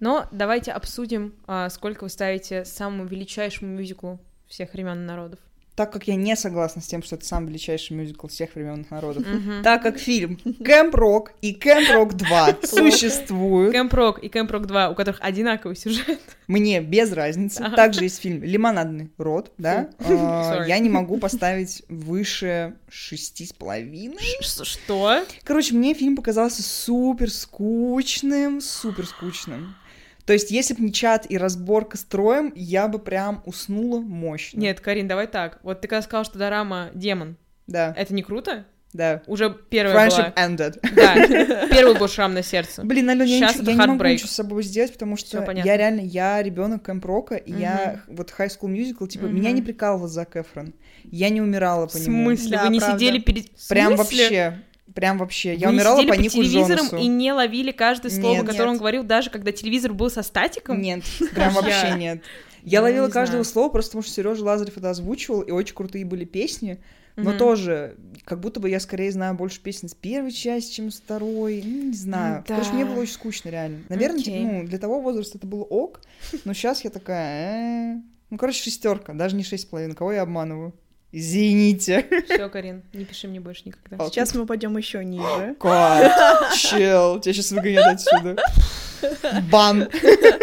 [0.01, 5.41] Но давайте обсудим, а, сколько вы ставите самому величайшему мюзиклу всех времен народов
[5.75, 9.25] так как я не согласна с тем, что это самый величайший мюзикл всех времен народов,
[9.63, 13.73] так как фильм Camp Rock и Camp Rock 2 существуют.
[13.73, 16.21] Camp Rock и Camp Rock 2, у которых одинаковый сюжет.
[16.47, 17.65] Мне без разницы.
[17.75, 19.89] Также есть фильм Лимонадный рот, да.
[20.33, 24.19] А, я не могу поставить выше шести с половиной.
[24.41, 25.25] Что?
[25.43, 29.75] Короче, мне фильм показался супер скучным, супер скучным.
[30.27, 34.61] То есть, если бы не чат и разборка строем, я бы прям уснула мощно.
[34.61, 35.59] Нет, Карин, давай так.
[35.63, 37.37] Вот ты когда сказала, что Дорама демон.
[37.67, 37.93] Да.
[37.97, 38.65] Это не круто?
[38.93, 39.23] Да.
[39.27, 40.47] Уже первая Friendship была...
[40.47, 40.79] ended.
[40.95, 42.83] Да, первый был шрам на сердце.
[42.85, 46.01] Блин, Алёна, я, ничего, я не могу ничего с собой сделать, потому что я реально,
[46.01, 47.61] я ребенок Кэмп-Рока, и Мгм.
[47.61, 50.75] я вот High School Musical, типа, меня не прикалывал Зак Эфрон.
[51.05, 52.25] Я не умирала по В нему.
[52.27, 52.57] смысле?
[52.59, 53.47] Да, Вы не сидели перед...
[53.59, 54.23] В Прям смысле?
[54.25, 54.59] вообще.
[54.95, 55.55] Прям вообще.
[55.55, 56.97] Я Вы не умирала по Нику телевизором Джонасу.
[56.97, 58.47] и не ловили каждое слово, Нет.
[58.47, 58.81] которое он Нет.
[58.81, 60.81] говорил, даже когда телевизор был со статиком?
[60.81, 61.03] Нет,
[61.35, 62.23] прям Я- вообще нет.
[62.63, 63.53] Я Я ловила каждого знаю.
[63.53, 66.79] слова, просто потому что Сережа Лазарев это озвучивал, и очень крутые были песни.
[67.17, 70.97] Но тоже, как будто бы я скорее знаю больше песен с первой части, чем с
[70.99, 71.63] второй.
[71.63, 72.43] Ну, не знаю.
[72.47, 72.91] Короче, мне да.
[72.93, 73.81] было очень скучно, реально.
[73.91, 76.01] Наверное, типа, ну, для того возраста это было ок,
[76.45, 77.97] но сейчас я такая...
[77.97, 78.01] «Э».
[78.31, 79.95] Ну, короче, шестерка, даже не шесть с половиной.
[79.95, 80.73] Кого я обманываю?
[81.13, 82.07] Извините.
[82.25, 84.05] Все, Карин, не пиши мне больше никогда.
[84.07, 85.55] Сейчас мы пойдем еще ниже.
[85.59, 85.73] Кот,
[86.57, 88.37] чел, тебя сейчас выгонят отсюда.
[89.51, 89.89] Бан.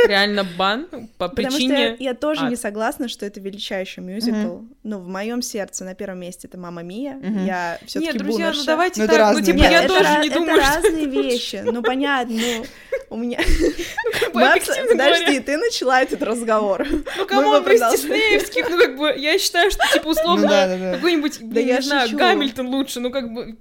[0.07, 1.95] Реально бан по Потому что я, причине...
[1.99, 2.49] я тоже А.
[2.49, 4.59] не согласна, что это величайший мюзикл.
[4.83, 7.13] Но в моем сердце на первом месте это Мама Мия.
[7.13, 7.45] Мгм.
[7.45, 10.21] Я все-таки Нет, друзья, ну давайте Ну, это так, ну типа я это тоже ра-
[10.21, 10.73] не это думаю, что...
[10.75, 11.61] разные вещи.
[11.63, 12.65] Ну понятно, ну
[13.09, 13.37] у меня.
[14.19, 15.41] как бы Мы объективно абс- Подожди, говоря.
[15.41, 16.87] ты начала этот разговор.
[16.87, 20.67] Ну бы вы из диснеевских, ну как бы, я считаю, что типа Ну условно да,
[20.67, 20.95] да, да.
[20.95, 22.09] какой-нибудь, Да не знаю.
[22.17, 23.51] Гамильтон лучше, ну как бы...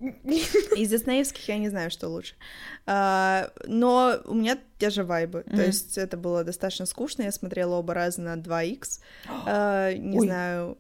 [0.76, 2.34] Из диснеевских я не знаю, что лучше.
[2.87, 5.42] А, но у меня те же вайбы.
[5.44, 5.62] То Мгм.
[5.66, 7.22] есть это было достаточно скучно.
[7.22, 9.00] Я смотрела оба раза на 2х.
[9.46, 10.26] А, не Ой.
[10.26, 10.78] знаю.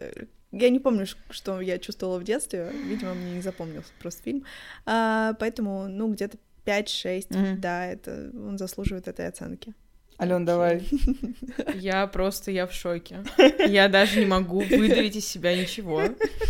[0.00, 2.70] э, Я не помню, что я чувствовала в детстве.
[2.86, 4.44] Видимо, мне не запомнился просто фильм.
[4.86, 7.26] А, поэтому, ну, где-то 5-6.
[7.30, 7.60] Мгм.
[7.60, 9.74] Да, это он заслуживает этой оценки.
[10.20, 10.82] Ален, давай.
[11.74, 13.24] Я просто, я в шоке.
[13.66, 16.02] Я даже не могу выдавить из себя ничего.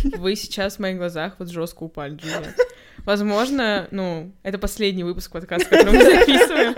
[0.03, 2.53] Вы сейчас в моих глазах вот жестко упали, Джулия.
[3.05, 6.75] Возможно, ну, это последний выпуск подкаста, который мы записываем,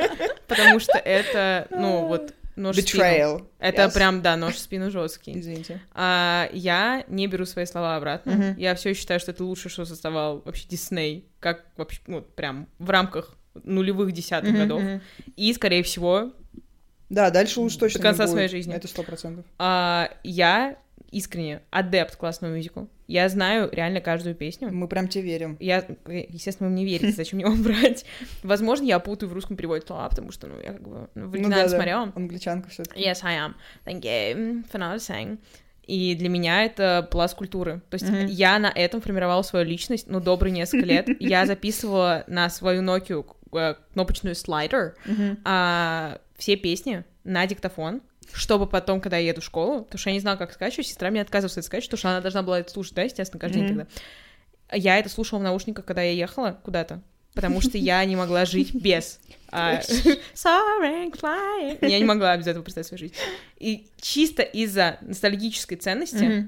[0.47, 3.03] потому что это, ну, вот, нож в спину.
[3.03, 3.47] Betrayal.
[3.59, 3.93] Это Yes.
[3.93, 5.37] прям, да, нож в спину жесткий.
[5.39, 5.81] Извините.
[5.93, 8.31] А, я не беру свои слова обратно.
[8.33, 8.57] Мгм.
[8.57, 12.89] Я все считаю, что это лучшее, что создавал вообще Дисней, как вообще, ну, прям в
[12.89, 14.83] рамках нулевых десятых Мгм, годов.
[15.35, 16.31] И, скорее всего,
[17.09, 18.73] Да, дальше лучше точно До конца своей жизни.
[18.73, 19.45] Это сто процентов.
[19.59, 20.75] а, я
[21.15, 22.87] искренне адепт классного мюзикла.
[23.07, 24.71] Я знаю реально каждую песню.
[24.71, 25.57] Мы прям тебе верим.
[25.59, 28.05] Я, естественно, вы мне верите, зачем мне его брать.
[28.43, 31.29] Возможно, я путаю в русском переводе слова, потому что, ну, я как бы ну, в
[31.29, 31.69] Ну оригинале да.
[31.69, 32.11] смотрела.
[32.15, 33.53] Англичанка все таки Yes, I am.
[33.85, 35.37] Thank you for noticing.
[35.87, 37.81] И для меня это пласт культуры.
[37.89, 38.25] То есть Мгм.
[38.25, 41.07] я на этом формировала свою личность, ну, добрые несколько лет.
[41.21, 43.23] Я записывала на свою Nokia
[43.53, 44.95] э, кнопочную слайдер
[45.45, 48.01] а, все песни на диктофон,
[48.33, 51.09] чтобы потом, когда я еду в школу, потому что я не знала, как скачивать, сестра
[51.11, 53.63] мне отказывалась это скачивать, потому что она должна была это слушать, да, естественно, каждый день
[53.65, 53.79] Мгм.
[53.79, 53.87] тогда.
[54.77, 57.01] Я это слушала в наушниках, когда я ехала куда-то,
[57.33, 59.19] потому что я не могла жить без.
[59.51, 59.79] а,
[60.33, 61.77] Soaring, flying.
[61.87, 63.13] Я не могла без этого представить свою жизнь.
[63.57, 66.47] И чисто из-за ностальгической ценности,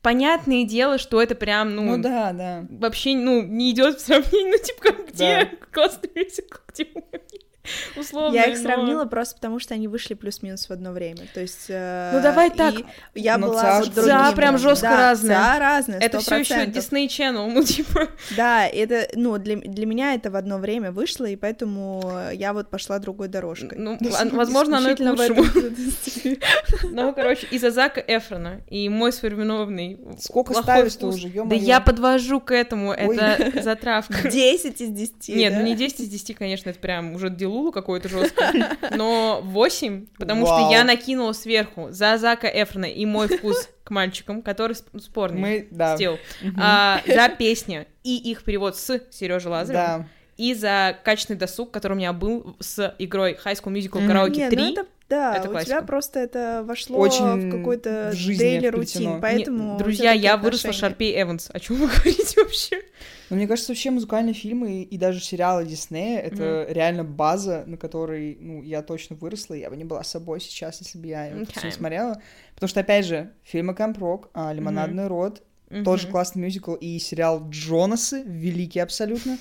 [0.00, 2.66] понятное дело, что это прям, ну, Ну да, да.
[2.70, 5.50] вообще, ну, не идет в сравнение, ну, типа, как где Да.
[5.72, 6.86] классный мюзикл, где
[7.96, 8.34] условно.
[8.34, 11.22] Я их но- сравнила просто потому, что они вышли плюс-минус в одно время.
[11.34, 11.66] То есть...
[11.68, 12.74] э, Ну, давай так.
[13.14, 14.04] Я Ну, была ЦА другим.
[14.04, 15.36] ЦА прям жестко Да, разные.
[15.36, 16.72] ЦА разные, Это все еще 100%.
[16.72, 18.08] Disney Channel, ну, типа.
[18.36, 22.68] Да, это, ну, для, для меня это в одно время вышло, и поэтому я вот
[22.68, 23.78] пошла другой дорожкой.
[23.78, 23.98] Ну,
[24.32, 25.44] возможно, оно и к лучшему.
[26.90, 32.52] Ну, короче, из-за Зака Эфрона и мой сформированный Сколько ставишь-то уже, Да я подвожу к
[32.52, 34.28] этому, это затравка.
[34.28, 38.08] 10 из 10, Нет, ну не 10 из 10, конечно, это прям уже делулу какое-то
[38.08, 40.72] жесткое, но 8, потому что Вау.
[40.72, 45.40] я накинула сверху за Зака Эфрона и мой вкус к мальчикам, который сп- спорный.
[45.40, 45.96] Мы, да.
[45.96, 46.18] Стил.
[46.58, 50.02] А, за песни и их перевод с Сережей Лазаревым.
[50.02, 50.08] Да.
[50.38, 54.06] И за качественный досуг, который у меня был с игрой High School Musical.
[54.08, 54.56] Karaoke Не, 3.
[54.62, 55.70] ну это, Да, это у классика.
[55.70, 59.72] тебя просто это вошло Очень в какой-то дейли рутин, поэтому...
[59.72, 60.72] Не, друзья, я выросла.
[60.72, 61.50] Шарпей Эванс.
[61.52, 62.80] О чем вы говорите вообще?
[63.28, 68.38] Но мне кажется, вообще музыкальные фильмы и даже сериалы Диснея— это реально база, на которой,
[68.40, 71.42] ну, я точно выросла, и я бы не была собой сейчас, если бы я не
[71.42, 71.72] Окей.
[71.72, 72.20] смотрела.
[72.54, 75.42] Потому что, опять же, фильмы Camp Rock, а, «Лимонадный рот»,
[75.84, 76.12] тоже Мгм.
[76.12, 79.38] классный мюзикл, и сериал «Джонасы», великий абсолютно.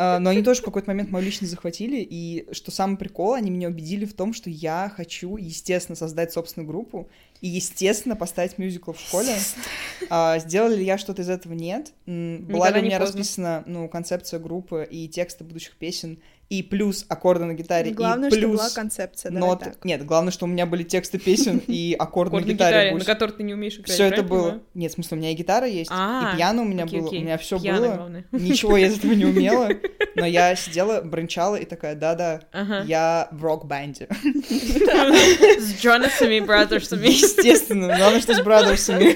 [0.00, 3.50] А, Но они тоже в какой-то момент мою личность захватили, и что самый прикол, они
[3.50, 8.92] меня убедили в том, что я хочу, естественно, создать собственную группу и, естественно, поставить мюзикл
[8.92, 9.34] в школе.
[10.10, 11.52] А, Сделали ли я что-то из этого?
[11.52, 11.92] Нет.
[12.06, 13.18] Была Никогда ли у меня поздно.
[13.18, 18.32] расписана, ну, концепция группы и тексты будущих песен, и плюс аккорды на гитаре, Главное, и
[18.32, 19.64] что плюс была концепция, давай ноты.
[19.66, 19.84] так.
[19.84, 22.94] Нет, главное, что у меня были тексты песен и аккорды Аккорд на гитаре.
[22.94, 23.90] на которой ты не умеешь играть.
[23.90, 24.60] Все это было.
[24.74, 27.12] Нет, в смысле, у меня и гитара есть, А, и пиано у меня было, у
[27.12, 27.94] меня все было.
[27.96, 28.24] главное.
[28.32, 29.68] Ничего я из этого не умела,
[30.16, 32.40] но я сидела, брончала и такая, да-да,
[32.86, 34.08] я в рок-банде.
[34.10, 37.08] С Джонасами, Бразерсами.
[37.08, 39.14] Естественно, главное, что с Брадерсами.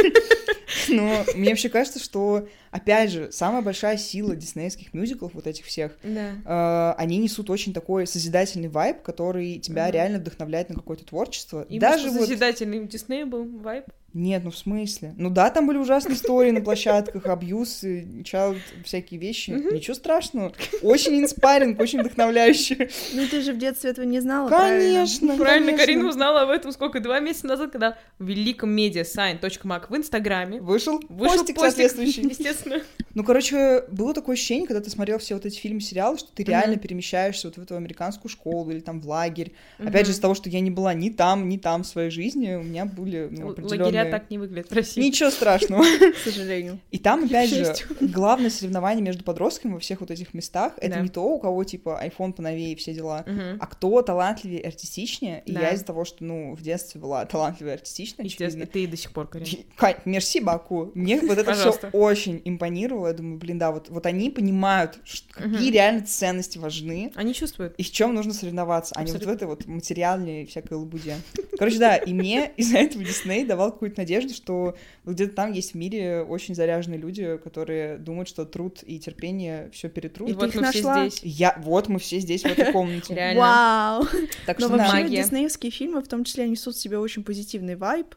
[0.89, 5.93] Но мне вообще кажется, что, опять же, самая большая сила диснеевских мюзиклов, вот этих всех,
[6.03, 6.95] Да.
[6.97, 9.93] э, они несут очень такой созидательный вайб, который тебя Мгм.
[9.93, 11.65] реально вдохновляет на какое-то творчество.
[11.69, 12.23] И Даже вот...
[12.23, 13.85] созидательный у Диснея был vibe.
[14.15, 15.15] Нет, ну в смысле?
[15.17, 19.51] Ну да, там были ужасные истории на площадках, абьюз, и child, всякие вещи.
[19.51, 20.53] Ничего страшного.
[20.83, 22.91] Очень inspiring, очень вдохновляюще.
[23.15, 24.97] Ну ты же в детстве этого не знала, правильно?
[24.99, 25.87] Конечно, Правильно, конечно.
[25.87, 27.01] Карина узнала об этом сколько?
[27.01, 32.23] Два месяца назад, когда в великом медиа в Инстаграме Вышел, вышел постик, постик, соответствующий.
[32.29, 32.62] естественно.
[32.67, 32.83] не?
[33.15, 36.43] Ну, короче, было такое ощущение, когда ты смотрел все вот эти фильмы, сериалы, что ты
[36.43, 36.51] Мгм.
[36.51, 39.53] реально перемещаешься вот в эту американскую школу или там в лагерь.
[39.79, 42.55] Опять же, из-за того, что я не была ни там, ни там в своей жизни,
[42.55, 43.85] у меня были ну, определенные...
[43.85, 45.01] Лагеря так не выглядят в России.
[45.01, 45.83] Ничего страшного.
[46.13, 46.79] К сожалению.
[46.91, 51.09] И там, опять же, главное соревнование между подростками во всех вот этих местах, это не
[51.09, 55.43] то, у кого, типа, iPhone поновее и все дела, а кто талантливее артистичнее.
[55.47, 58.97] И я из-за того, что, ну, в детстве была талантливая артистичная, Естественно, ты и до
[58.97, 59.63] сих пор, Карина.
[59.77, 60.91] Кать, мерси, Баку.
[60.95, 63.02] Мне вот это все очень импонировало.
[63.09, 65.73] Я думаю, блин, да, вот, вот они понимают, ш- какие Мгм.
[65.73, 67.75] реально ценности важны Они чувствуют.
[67.77, 69.45] и в чем нужно соревноваться, а не вот в Абсолютно.
[69.45, 71.17] этой вот материальной всякой лабуде.
[71.59, 75.77] Короче, да, и мне из-за этого Дисней давал какую-то надежду, что где-то там есть в
[75.77, 80.29] мире очень заряженные люди, которые думают, что труд и терпение все перетрут.
[80.31, 81.09] И ты вот их мы все нашла?
[81.09, 81.21] здесь.
[81.25, 83.15] Я, вот мы все здесь, в этой комнате.
[83.15, 83.41] Реально.
[83.41, 84.07] Вау!
[84.47, 84.85] Так Но что да.
[84.85, 85.23] вообще Магия.
[85.23, 88.15] диснеевские фильмы в том числе несут в себе очень позитивный вайб,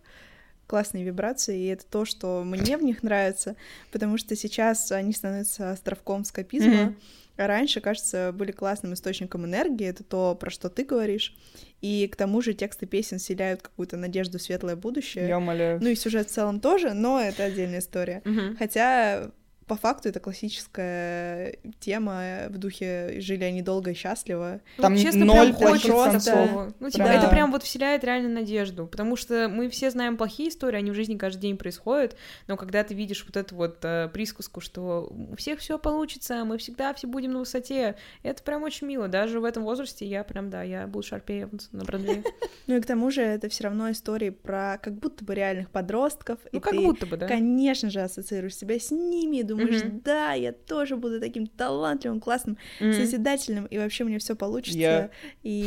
[0.68, 3.56] классные вибрации, и это то, что мне в них нравится,
[3.92, 6.96] потому что сейчас они становятся островком скопизма, Мгм.
[7.38, 11.36] а раньше, кажется, были классным источником энергии, это то, про что ты говоришь,
[11.82, 15.80] и к тому же тексты песен вселяют какую-то надежду в светлое будущее, Я умоляю.
[15.82, 18.22] ну и сюжет в целом тоже, но это отдельная история.
[18.26, 18.56] Мгм.
[18.58, 19.32] Хотя
[19.68, 24.62] по факту это классическая тема в духе «Жили они долго и счастливо».
[24.78, 26.74] Там ну, честно, ноль прям хочется такого.
[26.80, 30.50] Ну, типа, Прям это прям вот вселяет реально надежду, потому что мы все знаем плохие
[30.50, 32.16] истории, они в жизни каждый день происходят,
[32.48, 36.58] но когда ты видишь вот эту вот э, присказку, что у всех все получится, мы
[36.58, 40.50] всегда все будем на высоте, это прям очень мило, даже в этом возрасте я прям,
[40.50, 42.24] да, я Шарпей Эванс на Бродвее.
[42.68, 46.40] Ну и к тому же это все равно истории про как будто бы реальных подростков,
[46.52, 47.28] и Ну, как ты, будто бы, да.
[47.28, 50.02] конечно же, ассоциируешь себя с ними думаешь, Мгм.
[50.02, 52.94] да, я тоже буду таким талантливым, классным, Мгм.
[52.94, 54.78] созидательным, и вообще мне все получится.
[54.78, 55.10] Я-
[55.44, 55.66] И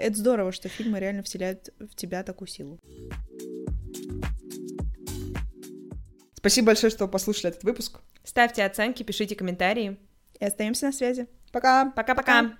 [0.00, 2.78] это здорово, что фильмы реально вселяют в тебя такую силу.
[6.34, 8.00] Спасибо большое, что послушали этот выпуск.
[8.24, 9.96] Ставьте оценки, пишите комментарии.
[10.38, 11.26] И остаемся на связи.
[11.50, 11.90] Пока!
[11.90, 12.42] Пока-пока!
[12.42, 12.58] Можем